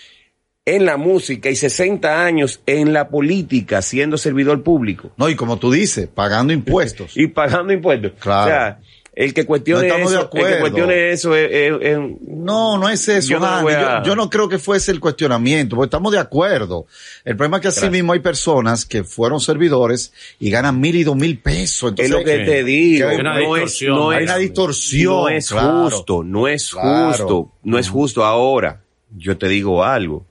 [0.66, 5.58] en la música y 60 años en la política, siendo servidor público No, y como
[5.58, 7.14] tú dices, pagando impuestos.
[7.18, 8.12] y pagando impuestos.
[8.20, 8.44] Claro.
[8.46, 8.80] O sea,
[9.20, 13.06] El que cuestione No eso, el que cuestione eso es, es- es- No, no es
[13.10, 13.74] eso, Yo no Andy.
[13.74, 16.86] a- yo, yo no creo que fuese el cuestionamiento, porque estamos de acuerdo.
[17.26, 21.04] El problema es que así mismo hay personas que fueron servidores y ganan mil y
[21.04, 21.96] dos mil pesos.
[21.98, 22.46] es Entonces, lo que Sí.
[22.50, 23.08] te digo.
[23.10, 25.14] que hay una no es, no hay es, una distorsión.
[25.14, 25.90] no es claro.
[25.90, 27.08] justo, no es Claro.
[27.10, 28.24] justo, no es justo.
[28.24, 28.82] Ahora,
[29.18, 30.26] yo te digo algo.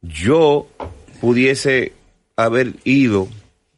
[0.00, 0.66] Yo
[1.20, 1.92] pudiese
[2.36, 3.28] haber ido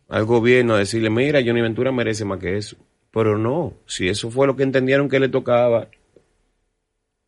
[0.08, 2.76] al gobierno a decirle, mira, Johnny Ventura merece más que eso.
[3.16, 5.88] Pero no, si eso fue lo que entendieron que le tocaba,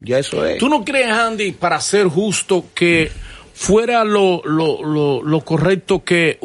[0.01, 0.59] ya eso es.
[0.59, 3.11] ¿Tú no crees, Andy, para ser justo, que
[3.55, 6.39] fuera lo, lo, lo, lo correcto que,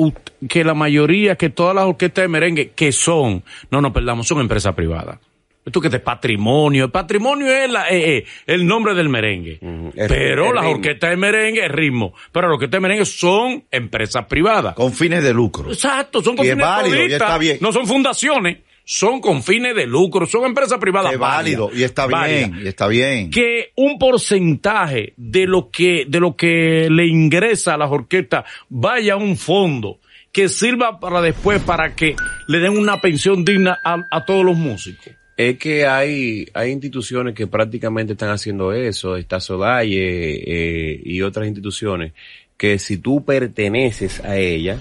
[0.48, 4.40] que la mayoría, que todas las orquestas de merengue, que son, no nos perdamos, son
[4.40, 5.20] empresas privadas?
[5.66, 6.86] Esto que es de patrimonio.
[6.86, 9.60] El patrimonio es la- eh, eh, el nombre del merengue.
[9.62, 10.78] El- Pero el las ritmo.
[10.78, 12.14] orquestas de merengue es ritmo.
[12.34, 14.74] Pero las orquestas de merengue son empresas privadas.
[14.76, 15.70] Con fines de lucro.
[15.72, 17.58] Exacto, son con Y es fines válido, y toditas, está bien.
[17.62, 21.14] No son fundaciones, son con fines de lucro, son empresas privadas.
[21.14, 22.52] Es válido válidas, y está válidas.
[22.52, 23.30] bien, y está bien.
[23.30, 29.14] Que un porcentaje de lo que, de lo que le ingresa a las orquestas vaya
[29.14, 30.00] a un fondo
[30.32, 32.16] que sirva para después para que
[32.48, 35.14] le den una pensión digna a, a todos los músicos.
[35.38, 41.48] Es que hay, hay instituciones que prácticamente están haciendo eso, está Sodaye eh, y otras
[41.48, 42.14] instituciones,
[42.58, 44.78] que si tú perteneces a ella,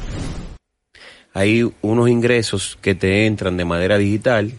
[1.34, 4.52] hay unos ingresos que te entran de manera digital,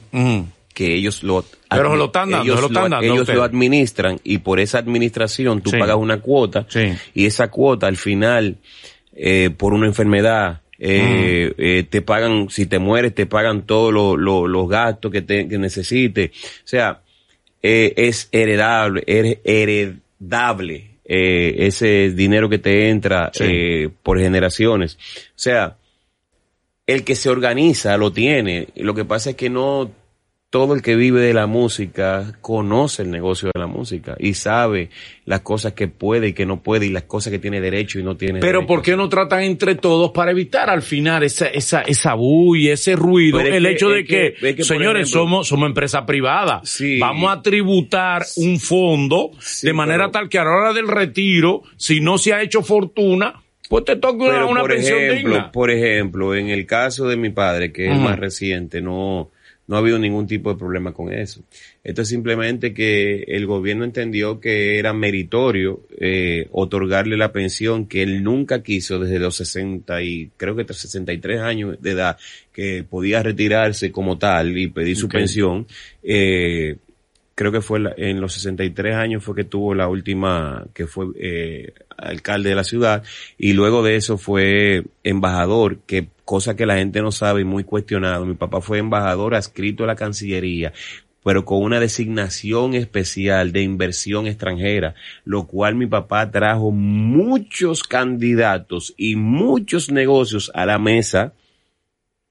[0.74, 4.20] que ellos lo Pero lo están dando, ellos lo están dando a ellos lo administran
[4.24, 5.78] y por esa administración tú Sí.
[5.78, 6.82] pagas una cuota Sí.
[7.14, 8.58] y esa cuota al final
[9.16, 11.62] eh, por una enfermedad eh, Mm.
[11.62, 15.48] eh, te pagan si te mueres te pagan todos lo- lo- los gastos que te
[15.48, 17.02] que necesites o sea
[17.62, 23.88] es heredable es heredable eh, ese dinero que te entra Sí.
[24.02, 25.78] por generaciones o sea
[26.88, 28.68] el que se organiza lo tiene.
[28.76, 29.92] Lo que pasa es que no
[30.50, 34.92] todo el que vive de la música conoce el negocio de la música y sabe
[35.26, 38.04] las cosas que puede y que no puede y las cosas que tiene derecho y
[38.04, 38.68] no tiene Pero derecho.
[38.68, 42.96] ¿por qué no tratan entre todos para evitar al final esa, esa, esa bulla, ese
[42.96, 45.68] ruido, es el que- hecho de que, que- es que, por señores, ejemplo- somos, somos
[45.70, 46.62] empresa privada.
[46.66, 47.00] Sí.
[47.00, 50.88] Vamos a tributar un fondo Sí, de manera pero- tal que a la hora del
[50.88, 53.42] retiro, si no se ha hecho fortuna,
[53.74, 55.52] pues te toca una, por pensión ejemplo, digna.
[55.52, 59.32] por ejemplo, en el caso de mi padre, que es el más reciente, no,
[59.66, 61.42] no ha habido ningún tipo de problema con eso.
[61.84, 68.04] Esto es simplemente que el gobierno entendió que era meritorio eh, otorgarle la pensión que
[68.04, 72.18] él nunca quiso desde los 60 y creo que 63 años de edad,
[72.52, 75.66] que podía retirarse como tal y pedir su pensión.
[76.04, 76.76] Eh,
[77.36, 81.74] creo que fue en los 63 años fue que tuvo la última, que fue eh,
[81.98, 83.04] alcalde de la ciudad,
[83.38, 87.64] y luego de eso fue embajador, que cosa que la gente no sabe y muy
[87.64, 88.26] cuestionado.
[88.26, 90.74] Mi papá fue embajador adscrito a la Cancillería
[91.24, 98.94] pero con una designación especial de inversión extranjera, lo cual mi papá trajo muchos candidatos
[98.98, 101.34] y muchos negocios a la mesa,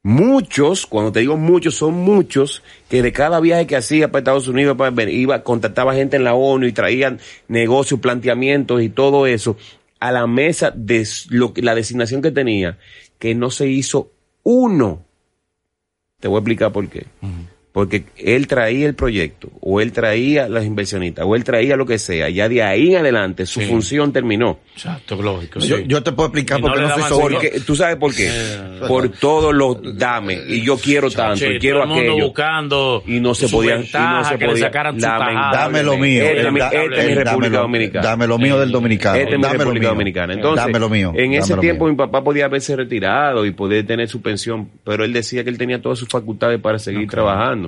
[0.03, 4.48] muchos, cuando te digo muchos, son muchos, que de cada viaje que hacía para Estados
[4.48, 9.57] Unidos, para iba, contactaba gente en la ONU y traían negocios, planteamientos y todo eso
[10.00, 11.07] a la mesa de
[11.57, 12.78] la designación que tenía,
[13.20, 14.11] que no se hizo
[14.42, 15.05] uno.
[16.18, 17.07] Te voy a explicar por qué.
[17.72, 21.98] Porque él traía el proyecto, o él traía las inversionistas, o él traía lo que
[21.98, 23.66] sea, ya de ahí en adelante su Sí.
[23.66, 24.58] función terminó.
[24.74, 25.58] Exacto, lógico.
[25.60, 25.84] Yo, sí.
[25.86, 27.18] yo te puedo explicar Y por no qué no uno.
[27.30, 28.28] Porque, ¿Tú sabes por qué?
[28.30, 28.80] Eh.
[28.86, 32.26] Por todos los dame, y yo quiero tanto, y quiero todo el mundo aquello.
[32.26, 34.64] buscando y no se su podía, y no se que le podía.
[34.66, 35.34] sacaran su Lamentable.
[35.34, 35.62] tajada.
[35.62, 36.22] Dame lo mío.
[36.24, 36.70] Esta es mi- es
[37.16, 38.04] República dámelo- Dominicana.
[38.06, 39.16] Dame lo mío del dominicano.
[39.16, 39.90] Esta es mi Dame lo República mío.
[39.92, 40.34] Dominicana.
[40.34, 41.12] Entonces, Dame lo mío.
[41.16, 45.12] en ese tiempo mi papá podía haberse retirado y poder tener su pensión, pero él
[45.14, 47.61] decía que él tenía todas sus facultades para seguir trabajando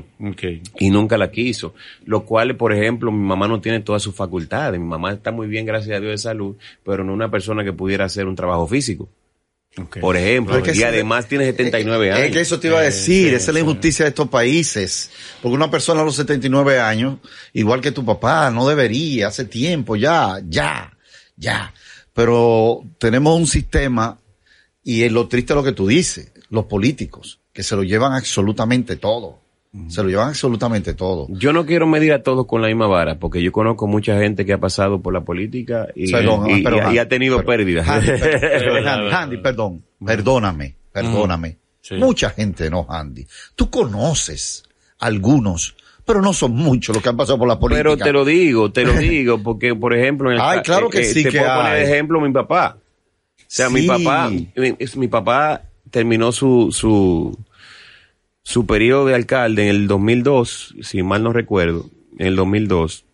[0.79, 1.75] Y nunca la quiso.
[2.05, 4.81] Lo cual, por ejemplo, mi mamá no tiene todas sus facultades.
[4.81, 7.73] Mi mamá está muy bien, gracias a Dios, de salud, pero no una persona que
[7.73, 9.09] pudiera hacer un trabajo físico.
[10.01, 12.31] Por ejemplo, es y además tiene 79 Es años.
[12.31, 15.11] que eso te iba a decir, esa es la injusticia de estos países.
[15.43, 17.19] Porque una persona a los 79 años,
[17.53, 20.97] igual que tu papá, no debería, hace tiempo, ya, ya,
[21.37, 21.75] ya.
[22.13, 24.17] Pero tenemos un sistema,
[24.85, 28.13] y es lo triste es lo que tú dices, los políticos, que se lo llevan
[28.13, 29.41] absolutamente todo.
[29.89, 31.27] Se lo llevan absolutamente todo.
[31.31, 34.47] Yo no quiero medir a todos con la misma vara, porque yo conozco mucha gente
[34.47, 37.57] que ha pasado por la política y, Perdón, y- perdón, y- y ha tenido perdón.
[37.57, 37.89] pérdidas.
[39.13, 41.57] Andy, perdón, perdóname, perdóname.
[41.81, 41.97] Sí.
[41.97, 43.27] Mucha gente no, Andy.
[43.57, 44.63] Tú conoces
[45.01, 47.83] algunos, pero no son muchos los que han pasado por la política.
[47.91, 51.05] Pero te lo digo, te lo digo, porque por ejemplo, en el Ay, claro que
[51.05, 51.83] sí te que puedo poner hay.
[51.83, 52.77] ejemplo mi papá.
[52.79, 53.87] O sea, mi Sí.
[53.89, 54.49] papá, mi,
[54.79, 57.39] es- mi papá terminó su, su,
[58.45, 58.67] su
[59.07, 63.05] de alcalde en el 2002, si mal no recuerdo, en el 2002.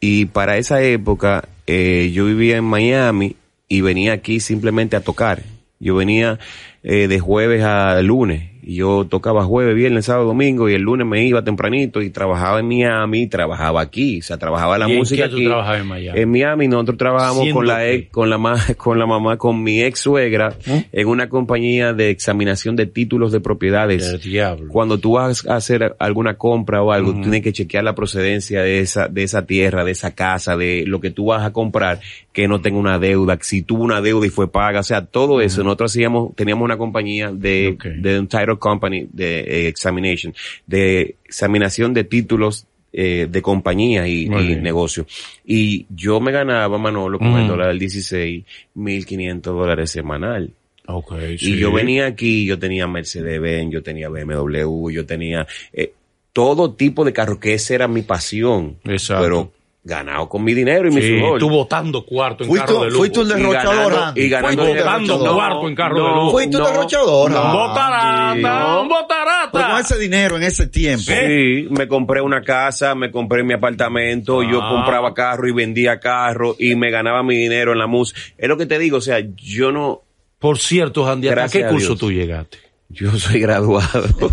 [0.00, 3.36] Y para esa época eh, yo vivía en Miami
[3.68, 5.42] y venía aquí simplemente a tocar.
[5.80, 6.38] Yo venía
[6.82, 11.06] eh, de jueves a lunes y yo tocaba jueves, viernes, sábado, domingo y el lunes
[11.06, 14.98] me iba tempranito y trabajaba en Miami, trabajaba aquí, o sea, trabajaba la ¿Y en
[14.98, 16.18] música qué tú trabajabas en Miami?
[16.20, 19.62] En Miami nosotros trabajamos ¿Haciendo con la ex- con la ma- con la mamá, con
[19.62, 20.84] mi ex suegra ¿Eh?
[20.92, 24.10] en una compañía de examinación de títulos de propiedades.
[24.12, 24.68] Del diablo.
[24.72, 28.80] Cuando tú vas a hacer alguna compra o algo, tienes que chequear la procedencia de
[28.80, 32.00] esa, de esa tierra, de esa casa, de lo que tú vas a comprar,
[32.34, 35.40] que no tenga una deuda, si tuvo una deuda y fue paga, o sea, todo
[35.40, 35.62] eso.
[35.64, 37.84] Nosotros hacíamos, teníamos una compañía de, Ok.
[37.86, 40.34] de un title company, de eh, examination,
[40.66, 44.62] de examinación de títulos eh, de compañía y, y bien.
[44.64, 45.06] negocio.
[45.44, 47.46] Y yo me ganaba, Manolo, con el Ujú.
[47.52, 48.44] dólar del 16,
[48.76, 50.50] 1.500 dólares semanal.
[50.86, 51.56] Ok, Y sí.
[51.56, 55.92] yo venía aquí, yo tenía Mercedes-Benz, yo tenía BMW, yo tenía eh,
[56.32, 58.76] todo tipo de carros, que esa era mi pasión.
[58.84, 59.22] Exacto.
[59.22, 59.52] Pero
[59.86, 61.38] ganado con mi dinero y mi Sí, sudor.
[61.38, 62.98] tú botando cuarto en Fuiste, carro de lujo.
[63.00, 66.30] fuiste un Y derrochador, ganando- y ganando cuarto en carro de no, lujo.
[66.30, 67.30] Fuiste un no, derrochador.
[67.30, 67.52] no.
[67.52, 68.82] Botarata, No.
[68.82, 69.50] un botarata.
[69.52, 71.04] Pero con ese dinero en ese tiempo.
[71.04, 74.70] Sí, me compré una casa, me compré mi apartamento, yo Ah.
[74.70, 78.18] compraba carro y vendía carro y me ganaba mi dinero en la música.
[78.38, 80.00] Es lo que te digo, o sea, yo no,
[80.38, 82.58] Por cierto, Andy, ¿a qué a curso tú llegaste?
[82.90, 84.04] Yo soy graduado.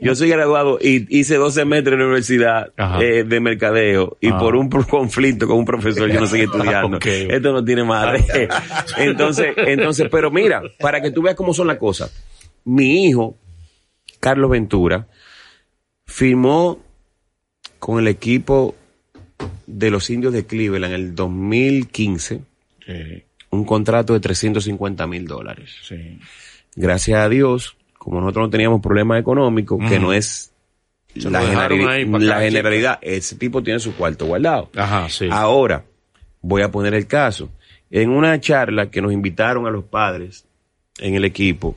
[0.00, 2.72] yo soy graduado y hice dos semestres en la universidad
[3.02, 4.38] eh, de mercadeo y Ah.
[4.38, 6.96] por un conflicto con un profesor yo no seguí estudiando.
[6.96, 7.06] Ok.
[7.06, 8.24] Esto no tiene madre.
[8.98, 12.10] entonces, entonces, pero mira, para que tú veas cómo son las cosas.
[12.64, 13.36] Mi hijo,
[14.20, 15.06] Carlos Ventura,
[16.06, 16.78] firmó
[17.78, 18.74] con el equipo
[19.66, 22.40] de los indios de Cleveland en el 2015
[22.86, 26.18] Sí, un contrato de 350 mil dólares sí.
[26.76, 30.52] Gracias a Dios, como nosotros no teníamos problemas económicos, que no es
[31.16, 34.70] Se la, lo dejaron generali- ahí pa' la generalidad, ese tipo tiene su cuarto guardado.
[34.76, 35.26] Ajá, sí.
[35.30, 35.84] Ahora,
[36.42, 37.50] voy a poner el caso.
[37.90, 40.44] En una charla que nos invitaron a los padres
[40.98, 41.74] en el equipo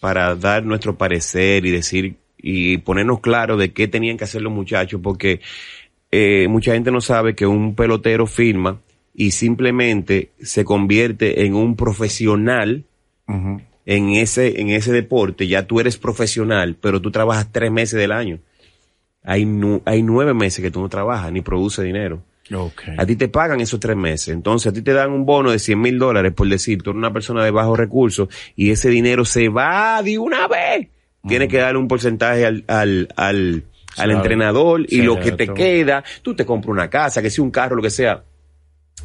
[0.00, 4.52] para dar nuestro parecer y decir y ponernos claro de qué tenían que hacer los
[4.52, 5.40] muchachos, porque
[6.12, 8.78] eh, mucha gente no sabe que un pelotero firma
[9.14, 12.84] y simplemente se convierte en un profesional
[13.26, 13.60] Ujú.
[13.86, 18.12] En ese, en ese deporte, ya tú eres profesional, pero tú trabajas tres meses del
[18.12, 18.40] año.
[19.22, 22.22] Hay, nu- hay nueve meses que tú no trabajas ni produces dinero.
[22.98, 24.28] A ti te pagan esos tres meses.
[24.28, 26.98] Entonces a ti te dan un bono de 100 mil dólares por decir, tú eres
[26.98, 30.88] una persona de bajos recursos y ese dinero se va de una vez.
[31.26, 33.64] Tienes que darle un porcentaje al, al, al,
[33.96, 37.50] al entrenador y lo que te queda, tú te compras una casa, que sea un
[37.50, 38.22] carro, lo que sea,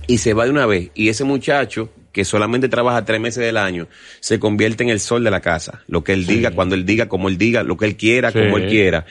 [0.06, 0.92] y se va de una vez.
[0.94, 3.88] Y ese muchacho que solamente trabaja tres meses del año
[4.20, 5.84] se convierte en el sol de la casa.
[5.88, 8.40] Lo que él diga, cuando él diga, como él diga, lo que él quiera, Sí.
[8.40, 9.06] como él quiera.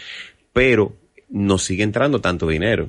[0.53, 0.95] Pero
[1.29, 2.89] no sigue entrando tanto dinero.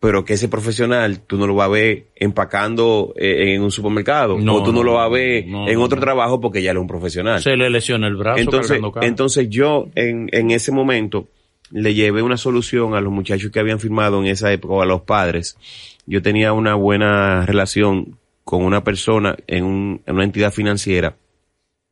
[0.00, 4.38] Pero que ese profesional tú no lo vas a ver empacando eh, en un supermercado.
[4.38, 6.02] No, o tú no lo vas a ver no, en otro no.
[6.02, 7.42] trabajo porque ya él es un profesional.
[7.42, 11.26] Se le lesiona el brazo Entonces, entonces yo en, en ese momento
[11.72, 14.86] le llevé una solución a los muchachos que habían firmado en esa época o a
[14.86, 15.58] los padres.
[16.06, 18.16] Yo tenía una buena relación
[18.48, 21.14] con una persona en, un- en una entidad financiera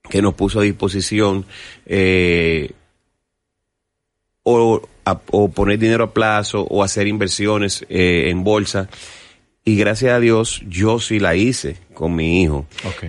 [0.09, 1.45] que nos puso a disposición
[1.85, 2.71] eh,
[4.43, 8.89] o, a- o poner dinero a plazo o hacer inversiones eh, en bolsa.
[9.67, 12.65] Y gracias a Dios yo sí la hice con mi hijo.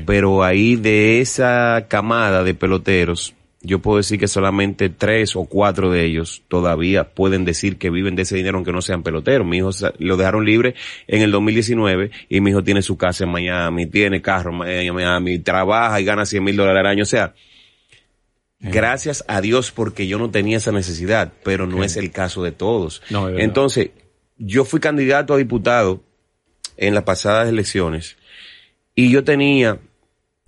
[0.06, 5.92] Pero ahí de esa camada de peloteros, yo puedo decir que solamente tres o cuatro
[5.92, 9.48] de ellos todavía pueden decir que viven de ese dinero aunque no sean peloteros.
[9.48, 10.76] Mi hijo lo dejaron libre
[11.08, 15.40] en el 2019 y mi hijo tiene su casa en Miami, tiene carro en Miami,
[15.40, 17.04] trabaja y gana 100 mil dólares al año.
[17.04, 17.34] O sea,
[18.60, 22.52] gracias a Dios porque yo no tenía esa necesidad, pero no es el caso de
[22.52, 23.02] todos.
[23.10, 23.28] No.
[23.30, 23.90] Entonces,
[24.38, 26.04] yo fui candidato a diputado
[26.78, 28.18] en las pasadas elecciones
[28.94, 29.80] y yo tenía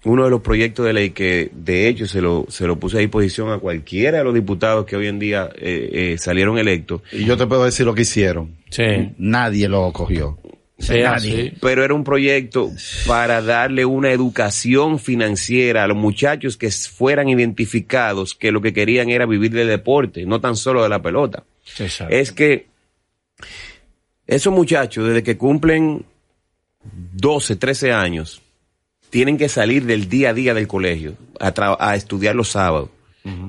[0.06, 3.00] uno de los proyectos de ley que de hecho se lo, se lo puse a
[3.02, 7.26] disposición a cualquiera de los diputados que hoy en día eh, eh, salieron electos, Y
[7.26, 8.56] yo te puedo decir lo que hicieron.
[8.70, 9.12] Sí.
[9.18, 10.38] Nadie lo cogió.
[10.78, 11.50] Sí, Nadie.
[11.50, 11.54] así.
[11.60, 12.72] pero era un proyecto
[13.06, 19.10] para darle una educación financiera a los muchachos que fueran identificados que lo que querían
[19.10, 21.44] era vivir del deporte, no tan solo de la pelota.
[21.78, 22.16] Exacto.
[22.16, 22.68] Es que
[24.26, 26.06] esos muchachos desde que cumplen
[27.14, 28.42] 12, 13 años,
[29.10, 32.90] tienen que salir del día a día del colegio a, estudiar los sábados.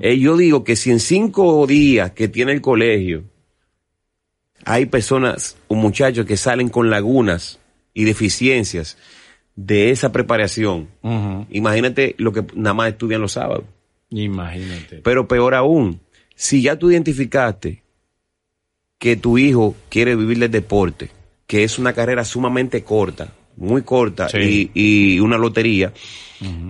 [0.00, 3.24] Eh, yo digo que si en cinco días que tiene el colegio
[4.64, 7.61] hay personas o muchachos que salen con lagunas
[7.94, 8.98] y deficiencias
[9.56, 10.88] de esa preparación,
[11.50, 13.64] imagínate lo que nada más estudian los sábados.
[14.11, 14.96] Imagínate.
[15.02, 16.00] Pero peor aún,
[16.34, 17.82] si ya tú identificaste
[18.98, 21.11] que tu hijo quiere vivir del deporte,
[21.46, 24.70] que es una carrera sumamente corta, muy corta Sí.
[24.74, 25.92] y, y una lotería,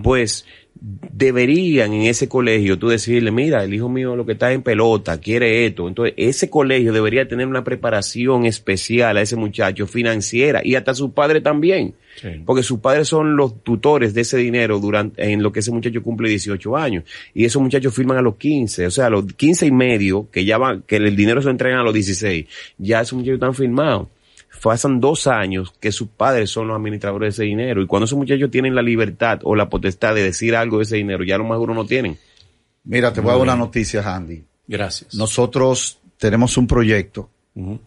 [0.03, 0.45] pues
[0.83, 5.19] deberían en ese colegio tú decirle, mira, el hijo mío lo que está en pelota,
[5.19, 5.87] quiere esto.
[5.87, 11.13] Entonces, ese colegio debería tener una preparación especial a ese muchacho financiera y hasta su
[11.13, 11.93] padre también.
[12.19, 12.29] Sí.
[12.45, 16.01] Porque sus padres son los tutores de ese dinero durante, en lo que ese muchacho
[16.01, 17.03] cumple 18 años.
[17.33, 20.43] Y esos muchachos firman a los 15, o sea, a los 15 y medio, que
[20.45, 22.45] ya van, que el dinero se lo entregan a los 16,
[22.79, 24.07] ya esos muchachos están firmados.
[24.61, 27.81] Pasan dos años que sus padres son los administradores de ese dinero.
[27.81, 30.97] Y cuando esos muchachos tienen la libertad o la potestad de decir algo de ese
[30.97, 32.17] dinero, ya lo más duro no tienen.
[32.83, 34.43] Mira, te voy a dar una noticia, Andy.
[34.67, 35.15] Gracias.
[35.15, 37.29] Nosotros tenemos un proyecto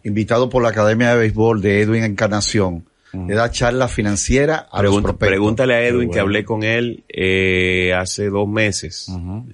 [0.03, 2.85] invitado por la Academia de Béisbol de Edwin Encarnación.
[3.27, 5.27] Le da charla financiera a los Pregunta- prospectos.
[5.29, 9.11] pregúntale a Edwin que hablé con él eh, hace dos meses.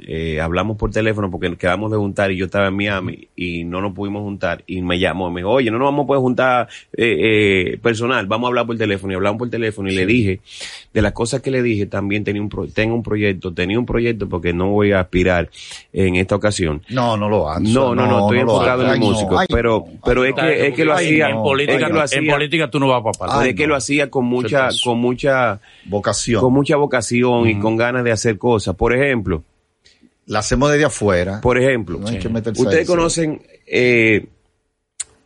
[0.07, 3.63] Eh, hablamos por teléfono porque nos quedamos de juntar y yo estaba en Miami y
[3.63, 4.63] no nos pudimos juntar.
[4.67, 8.25] Y me llamó, me dijo, oye, no nos vamos a poder juntar eh, eh, personal,
[8.27, 9.13] vamos a hablar por teléfono.
[9.13, 10.39] Y hablamos por teléfono y le dije,
[10.93, 13.85] de las cosas que le dije, también tenía un pro- tengo un proyecto, tenía un
[13.85, 15.49] proyecto porque no voy a aspirar
[15.93, 16.81] en esta ocasión.
[16.89, 17.61] No, no lo hago.
[17.61, 20.29] No, no, no, estoy lo enfocado en el no, músico, ay, pero, no, pero ay,
[20.29, 20.41] es no.
[20.41, 22.87] que, es que lo hacía, en no, política, es que lo en política tú no
[22.87, 26.41] vas para Que lo hacía con mucha, con mucha, Vocación.
[26.41, 28.75] con mucha vocación y con ganas de hacer cosas.
[28.75, 29.43] Por ejemplo,
[30.25, 31.41] La hacemos desde afuera.
[31.41, 32.85] por ejemplo, No hay que ustedes ahí, sí.
[32.85, 34.25] conocen eh,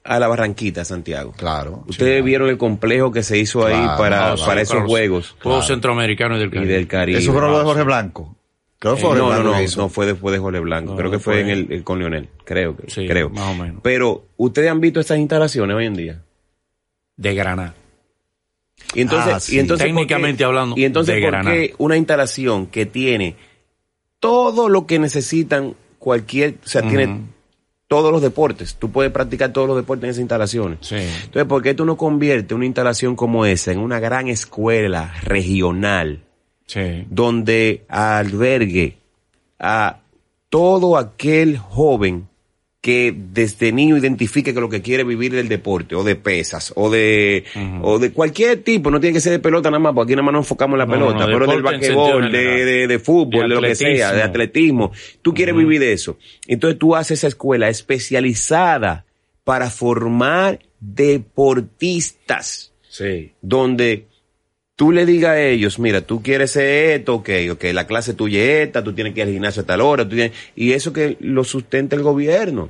[0.04, 1.34] a la Barranquita, Santiago.
[1.38, 1.84] Claro.
[1.88, 2.26] Ustedes sí.
[2.26, 4.88] vieron el complejo que se hizo ahí Claro, para, claro, para claro, esos claro.
[4.88, 6.74] juegos Juegos centroamericanos y del y Caribe.
[6.74, 7.20] del Caribe.
[7.20, 8.36] Eso fueron los de Jorge Blanco.
[8.78, 10.92] Creo que fue Eh, no, no, no, no fue después de Jorge Blanco.
[10.92, 12.30] No, creo que fue, fue- en el, el con Lionel.
[12.44, 13.30] Creo que, Sí, creo.
[13.30, 13.80] más o menos.
[13.82, 16.22] Pero, ¿ustedes han visto estas instalaciones hoy en día?
[17.18, 17.74] De Granada.
[18.94, 19.56] Y entonces, Ah, sí.
[19.56, 21.56] y entonces ¿por qué- Técnicamente hablando, Y entonces, de ¿por Granada.
[21.56, 23.36] qué una instalación que tiene
[24.20, 27.22] todo lo que necesitan cualquier, o sea, tiene
[27.88, 28.76] todos los deportes?
[28.76, 30.80] Tú puedes practicar todos los deportes en esas instalaciones.
[30.82, 30.96] Sí.
[30.96, 36.22] Entonces, ¿por qué tú no conviertes una instalación como esa en una gran escuela regional
[36.68, 37.06] Sí.
[37.10, 38.98] donde albergue
[39.60, 40.00] a
[40.50, 42.28] todo aquel joven
[42.86, 46.72] que desde niño identifique que lo que quiere vivir es el deporte, o de pesas,
[46.76, 47.44] o de,
[47.82, 50.26] o de cualquier tipo, no tiene que ser de pelota nada más, porque aquí nada
[50.28, 53.00] más nos enfocamos en la No, pelota, no, no, pero del basquetbol, de, de, de
[53.00, 54.86] fútbol, De de, lo que sea, de atletismo.
[54.86, 55.20] atletismo.
[55.24, 56.20] Tú quieres vivir de eso.
[56.46, 59.06] Entonces tú haces esa escuela especializada
[59.44, 63.32] para formar deportistas Sí.
[63.42, 64.06] donde
[64.76, 68.40] tú le digas a ellos, mira, tú quieres ser esto, ok, ok, la clase tuya
[68.44, 70.92] es esta, tú tienes que ir al gimnasio a tal hora, tú tienes- y eso
[70.94, 72.70] que lo sustenta el gobierno.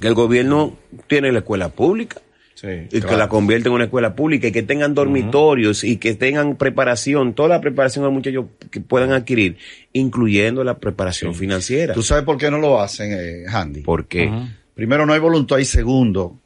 [0.00, 2.20] Que el gobierno tiene la escuela pública
[2.54, 2.68] Sí.
[2.90, 6.56] y que la convierte en una escuela pública y que tengan dormitorios y que tengan
[6.56, 9.56] preparación, toda la preparación a los muchachos que puedan adquirir,
[9.92, 11.92] incluyendo la preparación financiera.
[11.94, 13.82] ¿Tú sabes por qué no lo hacen, eh, Handy?
[13.82, 14.26] ¿Por qué?
[14.28, 14.46] Ujú.
[14.74, 15.58] Primero, no hay voluntad.
[15.58, 16.40] Y segundo,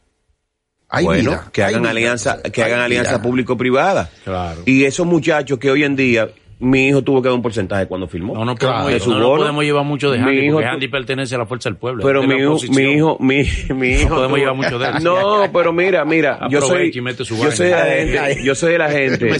[0.96, 4.08] hay bueno, vida, que hagan alianza, que hay hagan alianza público-privada.
[4.24, 4.62] Claro.
[4.64, 6.28] Y esos muchachos que hoy en día,
[6.58, 8.32] mi hijo tuvo que dar un porcentaje cuando filmó.
[8.34, 8.84] No, no Claro.
[8.84, 9.40] podemos, De su no bono.
[9.42, 12.02] podemos llevar mucho de Mi Handy, hijo porque Handy pertenece a la fuerza del pueblo.
[12.02, 13.42] pero mi hijo, mi hijo, mi,
[13.74, 14.08] mi hijo.
[14.14, 14.94] podemos tuvo- llevar mucho de él.
[15.04, 18.90] No, pero mira, mira, yo soy, yo soy de la gente, yo soy de la
[18.90, 19.30] gente.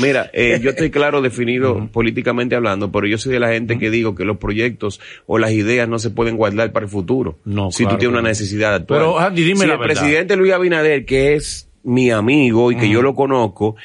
[0.00, 3.88] Mira, eh, yo estoy claro definido políticamente hablando, pero yo soy de la gente que
[3.90, 7.38] digo que los proyectos o las ideas no se pueden guardar para el futuro.
[7.44, 8.28] No, si claro tú tienes una no.
[8.28, 8.98] necesidad actual.
[9.00, 9.94] Pero, Andy, dime si la el verdad.
[9.94, 13.76] presidente Luis Abinader, que es mi amigo y que yo lo conozco,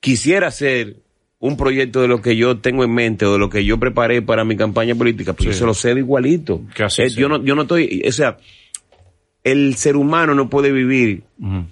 [0.00, 0.96] quisiera hacer
[1.44, 4.22] un proyecto de lo que yo tengo en mente o de lo que yo preparé
[4.22, 6.62] para mi campaña política, pues yo se lo cedo igualito.
[7.02, 8.36] Eh, yo no, yo no estoy, o sea,
[9.42, 11.24] el ser humano no puede vivir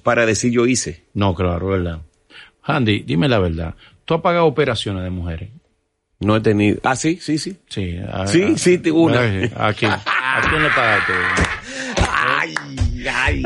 [0.02, 1.04] para decir yo hice.
[1.14, 2.00] No, claro, verdad.
[2.62, 3.74] Handy, dime la verdad.
[4.04, 5.50] ¿Tú has pagado operaciones de mujeres?
[6.18, 6.80] No he tenido.
[6.82, 7.56] Ah, sí, sí, sí.
[7.68, 7.96] Sí.
[8.12, 9.20] a- Sí, a- sí, una.
[9.54, 9.92] ¿A quién?
[9.92, 11.12] ¿A quién le pagaste?
[12.12, 12.54] Ay,
[13.08, 13.42] ay.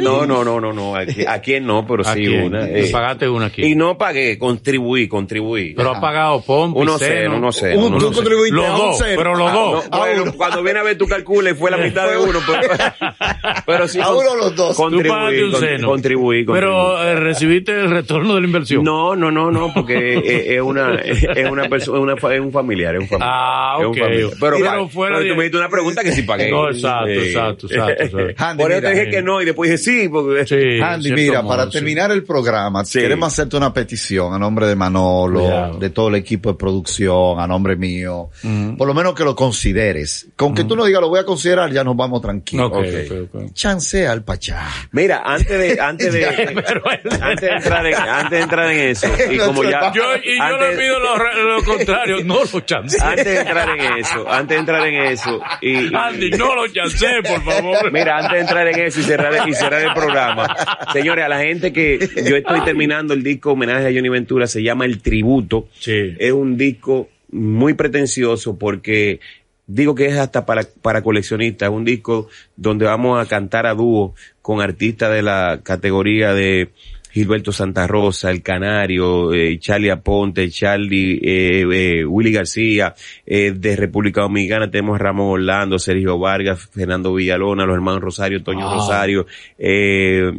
[0.00, 0.96] No, no, no, no, no.
[0.96, 1.86] ¿A qui- a quién no?
[1.86, 2.42] Pero ¿A sí, quién?
[2.44, 2.66] una.
[2.68, 2.88] Eh.
[2.92, 3.64] pagaste una aquí.
[3.64, 5.74] Y no pagué, contribuí, contribuí.
[5.74, 7.78] Pero has pagado pompa, Uno cero, uno cero.
[7.80, 9.14] Un- uno tú contribuiste Los dos, cero.
[9.16, 9.90] pero los Ah, dos.
[9.90, 10.32] No, bueno, uno.
[10.36, 12.74] cuando viene a ver tu calcula y fue la mitad de uno, pero,
[13.66, 14.00] pero sí.
[14.00, 14.76] A uno los dos.
[14.76, 16.44] Tú Contribuí, pagaste un contribuí, contribuí.
[16.46, 18.84] Pero eh, recibiste el retorno de la inversión.
[18.84, 23.02] No, no, no, no, porque es, es una, es una persona, es, un familiar, es
[23.02, 23.30] un familiar.
[23.32, 23.98] Ah, Es un ok.
[23.98, 24.30] familiar.
[24.40, 26.50] Pero, Pero fuera pero de- tú me diste una pregunta que sí pagué.
[26.50, 27.12] No, exacto, Sí.
[27.28, 28.44] exacto, exacto, exacto.
[28.44, 31.42] Handy, Por eso te dije que no y después dije sí, porque Sí, Andy, mira,
[31.42, 31.70] modo, para sí.
[31.72, 32.98] terminar el programa, Sí.
[33.00, 35.78] queremos hacerte una petición a nombre de Manolo, Cuidado.
[35.78, 38.30] de todo el equipo de producción, a nombre mío.
[38.76, 40.28] Por lo menos que lo consideres.
[40.36, 42.66] Con que tú no digas lo voy a considerar, ya nos vamos tranquilos.
[42.72, 43.52] Ok, ok, ok.
[43.52, 44.68] Chancea al Pachá.
[44.92, 49.38] Mira, antes de, antes de, antes de entrar en, antes de entrar en eso, y
[49.38, 52.96] como ya, Yo, y yo antes- le pido lo, contrario, no lo chance.
[53.02, 56.66] antes de entrar en eso, antes de entrar en eso, y, y- Andy, no lo
[56.68, 57.92] chance, por favor.
[57.92, 60.56] Mira, antes de entrar en eso y cerrar, y cerrar el programa,
[60.92, 64.62] señores, a la gente que yo estoy terminando el disco homenaje a Johnny Ventura, se
[64.62, 65.68] llama El Tributo.
[65.78, 66.14] Sí.
[66.18, 69.20] Es un disco muy pretencioso porque
[69.66, 73.74] digo que es hasta para, para coleccionistas, es un disco donde vamos a cantar a
[73.74, 76.70] dúo con artistas de la categoría de
[77.10, 82.94] Gilberto Santa Rosa, El Canario, eh, Charlie Aponte, Charlie, eh, eh, Willy García,
[83.26, 88.42] eh, de República Dominicana tenemos a Ramón Orlando, Sergio Vargas, Fernando Villalona, los hermanos Rosario,
[88.42, 88.74] Toño Ah.
[88.74, 89.26] Rosario,
[89.58, 90.32] eh,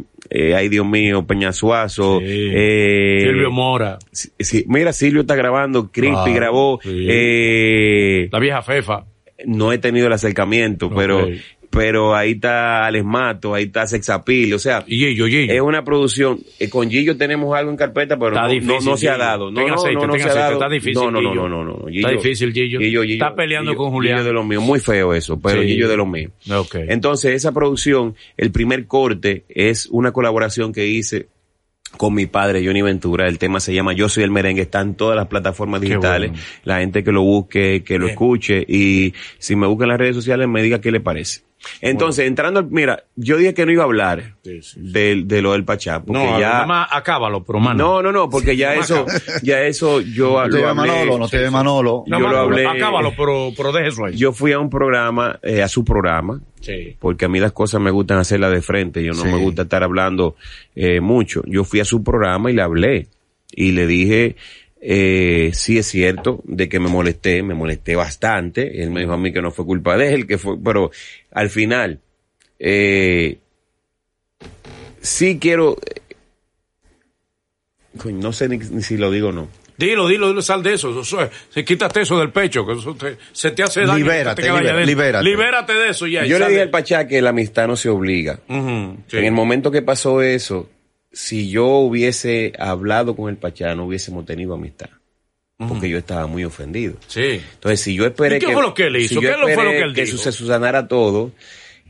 [0.54, 2.26] ay Dios mío, Peña Suazo, Sí.
[2.28, 7.06] eh, Silvio Mora, sí, mira, Silvio está grabando, Crispy Ah, grabó, sí.
[7.08, 9.04] eh, la vieja Fefa.
[9.46, 11.26] no he tenido el acercamiento, pero,
[11.70, 15.52] pero ahí está Alex Mato, ahí está Sexapil, o sea, Y Gillo, Gillo.
[15.52, 18.96] es una producción, eh, con Gillo tenemos algo en carpeta, pero no, difícil, no, no
[18.96, 19.24] se ha Gillo.
[19.24, 20.52] dado, no, aceite, no, no se ha aceite, dado.
[20.54, 21.48] está difícil, no, no, no, Gillo.
[21.48, 23.02] no, no, no, Está difícil, Gillo.
[23.04, 24.18] Está peleando con Julián.
[24.18, 25.68] Gillo de los míos, muy feo eso, pero Sí.
[25.68, 26.32] Gillo de los míos.
[26.52, 26.74] Ok.
[26.88, 31.28] Entonces, esa producción, el primer corte es una colaboración que hice
[31.96, 33.26] con mi padre Johnny Ventura.
[33.28, 34.62] El tema se llama Yo soy el merengue.
[34.62, 36.30] Está en todas las plataformas digitales.
[36.30, 36.44] bueno.
[36.64, 38.10] La gente que lo busque, que lo Bien.
[38.12, 41.42] escuche y si me busca en las redes sociales me diga qué le parece.
[41.82, 44.92] Entonces, entrando, al- mira, yo dije que no iba a hablar Sí, sí, sí.
[44.92, 46.48] de, de lo del Pachá, porque No, ya...
[46.50, 47.84] nada más acábalo, pero mano.
[47.84, 49.04] No, no, no, porque ya eso,
[49.42, 50.74] ya eso yo No te lo hablé.
[50.74, 52.04] Manolo, no te lleve Manolo.
[52.06, 52.66] yo lo hablé.
[52.66, 54.16] Acábalo, pero, pero deje eso ahí.
[54.16, 56.96] Yo fui a un programa, eh, a su programa, sí.
[56.98, 59.28] porque a mí las cosas me gustan hacerlas de frente, yo no Sí.
[59.28, 60.36] me gusta estar hablando
[60.74, 61.42] eh, mucho.
[61.46, 63.08] Yo fui a su programa y le hablé
[63.52, 64.36] y le dije,
[64.80, 68.82] eh, sí es cierto de que me molesté, me molesté bastante.
[68.82, 70.90] Él me dijo a mí que no fue culpa de él, que fue, pero
[71.32, 72.00] al final,
[72.58, 73.38] eh,
[75.00, 75.76] sí quiero,
[77.98, 79.48] coño, no sé ni, ni si lo digo o no.
[79.76, 81.00] Dilo, dilo, dilo, sal de eso.
[81.00, 83.96] eso es- se quítate eso del pecho, que eso te- se te hace daño.
[83.96, 84.86] Libérate, se te queda libera- allá adentro.
[84.94, 85.24] libérate.
[85.24, 86.24] Libérate de eso ya.
[86.26, 88.40] Yo le dije al Pachá que la amistad no se obliga.
[88.46, 89.16] Sí.
[89.16, 90.68] En el momento que pasó eso,
[91.12, 94.90] si yo hubiese hablado con el Pachá, no hubiésemos tenido amistad.
[95.68, 96.94] Porque yo estaba muy ofendido.
[97.06, 97.42] Sí.
[97.54, 98.52] Entonces, si yo esperé ¿Y qué que...
[98.54, 99.14] fue lo que él hizo?
[99.16, 100.16] si ¿Qué fue lo que él que dijo?
[100.16, 101.32] se susanara todo,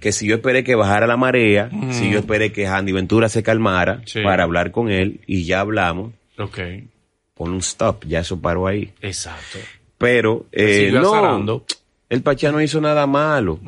[0.00, 3.44] que si yo esperé que bajara la marea, si yo esperé que Andy Ventura se
[3.44, 4.22] calmara Sí.
[4.22, 6.58] para hablar con él, y ya hablamos, Ok.
[7.34, 8.92] pon un stop, ya eso paró ahí.
[9.02, 9.58] Exacto.
[9.98, 11.64] Pero, eh, no, azarando.
[12.10, 13.58] El Pachá no hizo nada malo.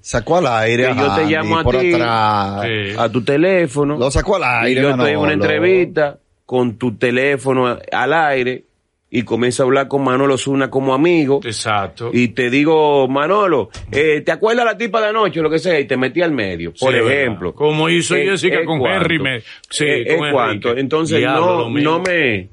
[0.00, 1.92] Sacó al aire Que yo te Andy, llamo a por ti.
[1.92, 2.62] atrás.
[2.64, 2.94] Sí.
[2.96, 3.98] A tu teléfono.
[3.98, 4.80] Lo sacó al Y aire.
[4.82, 8.64] yo estoy en una entrevista con tu teléfono al aire
[9.10, 11.40] y comienzo a hablar con Manolo Zuna como amigo.
[11.42, 12.10] Exacto.
[12.12, 15.40] Y te digo, Manolo, eh, ¿te acuerdas la tipa de anoche?
[15.40, 17.48] Lo que sea, y te metí al medio, por Sí, ejemplo.
[17.52, 17.58] ¿verdad?
[17.58, 19.00] Como hizo Eh, Jessica eh, con cuánto.
[19.02, 19.18] Henry.
[19.18, 19.40] Me,
[19.70, 20.76] sí, Eh, con cuánto.
[20.76, 22.48] Entonces, Diablo, no, no me,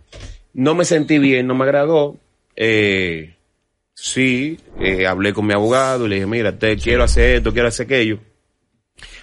[0.53, 2.15] no me sentí bien, no me agradó.
[2.55, 3.34] Eh,
[3.95, 7.69] sí, eh, hablé con mi abogado y le dije, mira, te quiero hacer esto, quiero
[7.69, 8.19] hacer aquello.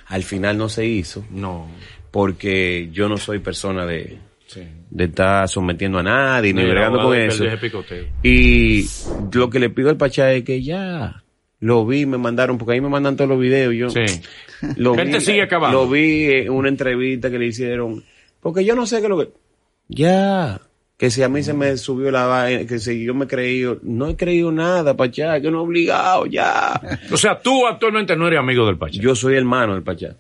[0.09, 1.69] Al final no se hizo No.
[2.11, 4.63] porque yo no soy persona de, Sí.
[4.91, 7.45] de estar sometiendo a nadie ni bregando con eso.
[8.23, 8.87] Y
[9.33, 11.23] lo que le pido al Pachá es que ya
[11.61, 13.75] lo vi, me mandaron, porque ahí me mandan todos los videos.
[13.75, 14.21] Yo Sí.
[14.77, 15.85] lo vi, te sigue acabando.
[15.85, 18.03] Lo vi en una entrevista que le hicieron.
[18.41, 19.31] Porque yo no sé qué es lo que.
[19.89, 20.61] Ya.
[21.03, 23.81] Que si a mí se me subió la vaina, que si yo me he creído,
[23.83, 26.81] no he creído nada, Pachá, que no he obligado, ya.
[27.11, 29.01] O sea, tú actualmente no eres amigo del Pachá.
[29.01, 30.15] Yo soy hermano del Pachá.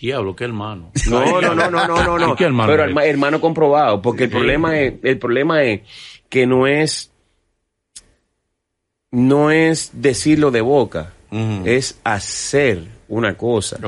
[0.00, 0.92] Diablo, qué hermano.
[1.10, 2.32] No, no, no, no, no, no, no.
[2.32, 5.82] ¿Y qué hermano Pero herma- hermano comprobado, porque el problema es, el problema es
[6.30, 7.10] que no es,
[9.10, 11.12] no es decirlo de boca,
[11.66, 13.78] es hacer una cosa.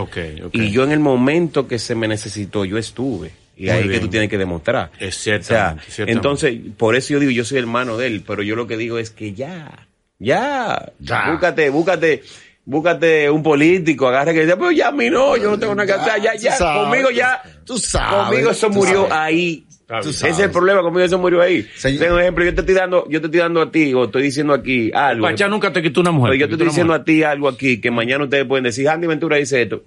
[0.53, 3.40] Y yo en el momento que se me necesitó, yo estuve.
[3.61, 4.91] Y Muy ahí que tú tienes que demostrar.
[4.99, 8.57] Es O sea, entonces, por eso yo digo, yo soy hermano de él, pero yo
[8.57, 9.87] lo que digo es que ya,
[10.19, 11.31] ya, Ya.
[11.31, 12.23] búscate, búscate,
[12.65, 15.87] búscate un político, agarre que dice, pero ya a mí no, yo no tengo nada
[15.87, 19.13] que hacer, ya, ya, sabes, conmigo ya, tú sabes, conmigo eso murió sabes.
[19.13, 19.65] ahí.
[20.09, 21.69] Ese es el problema, conmigo eso murió ahí.
[21.77, 24.05] Señor- Tengo un ejemplo, yo te estoy dando, yo te estoy dando a ti, o
[24.05, 25.27] estoy diciendo aquí algo.
[25.27, 26.31] Pachá nunca te quitó una mujer.
[26.31, 27.03] pero yo te estoy diciendo mujer.
[27.03, 29.83] a ti algo aquí, que mañana ustedes pueden decir, Andy Ventura dice esto.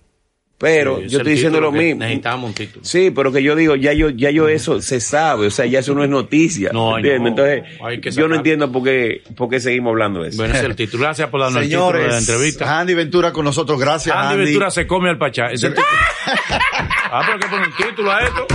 [0.57, 1.99] Pero Sí, yo estoy diciendo lo mismo.
[1.99, 2.85] Necesitamos un título.
[2.85, 5.79] Sí, pero que yo digo, ya yo, ya yo eso se sabe, o sea, ya
[5.79, 6.69] eso no es noticia.
[6.71, 7.21] No, ¿entiendes?
[7.21, 10.37] no, Entonces, hay que yo no entiendo por qué, por qué seguimos hablando de eso.
[10.37, 11.03] Bueno, ese es el título.
[11.03, 12.79] Gracias por darnos el título de la Señores, entrevista.
[12.79, 13.79] Andy Ventura con nosotros.
[13.79, 14.45] Gracias, Andy, Andy.
[14.45, 15.47] Ventura se come al pachá.
[15.47, 15.87] Es el título.
[17.11, 18.47] ah, pero que pone un título a esto.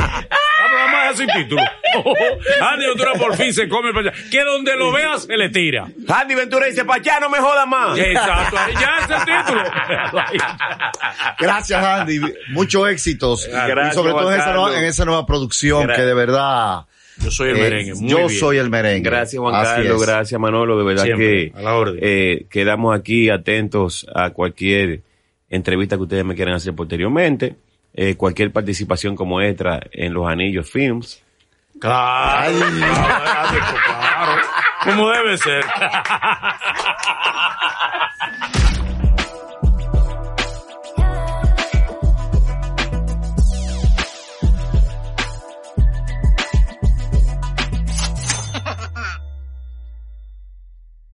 [0.69, 1.62] Ah, pero vamos a dejar sin título.
[2.73, 4.12] Andy Ventura por fin se come el pachá.
[4.31, 5.89] Que donde lo veas se le tira.
[6.09, 7.99] Andy Ventura dice, Pachá, no me jodas más.
[7.99, 8.57] Exacto.
[8.59, 9.62] ahí Ya es el título.
[11.39, 12.21] Gracias, Andy.
[12.51, 13.49] Muchos éxitos.
[13.51, 14.79] Gracias, y sobre todo en esa, nueva, Carlos.
[14.81, 16.85] en esa nueva producción que de verdad.
[17.21, 17.95] Yo soy el eh, merengue.
[17.95, 18.31] Muy yo bien.
[18.39, 19.11] soy el merengue.
[19.11, 20.07] Gracias Juan Así Carlos, es.
[20.09, 21.99] gracias Manolo, de verdad Siempre, que a la orden.
[22.01, 25.03] eh, quedamos aquí atentos a cualquier
[25.51, 27.57] entrevista que ustedes me quieran hacer posteriormente,
[28.01, 31.20] eh, cualquier participación como extra en los Anillos Films.
[31.80, 32.57] Claro.
[32.57, 34.42] Claro.
[34.84, 35.64] Como debe ser.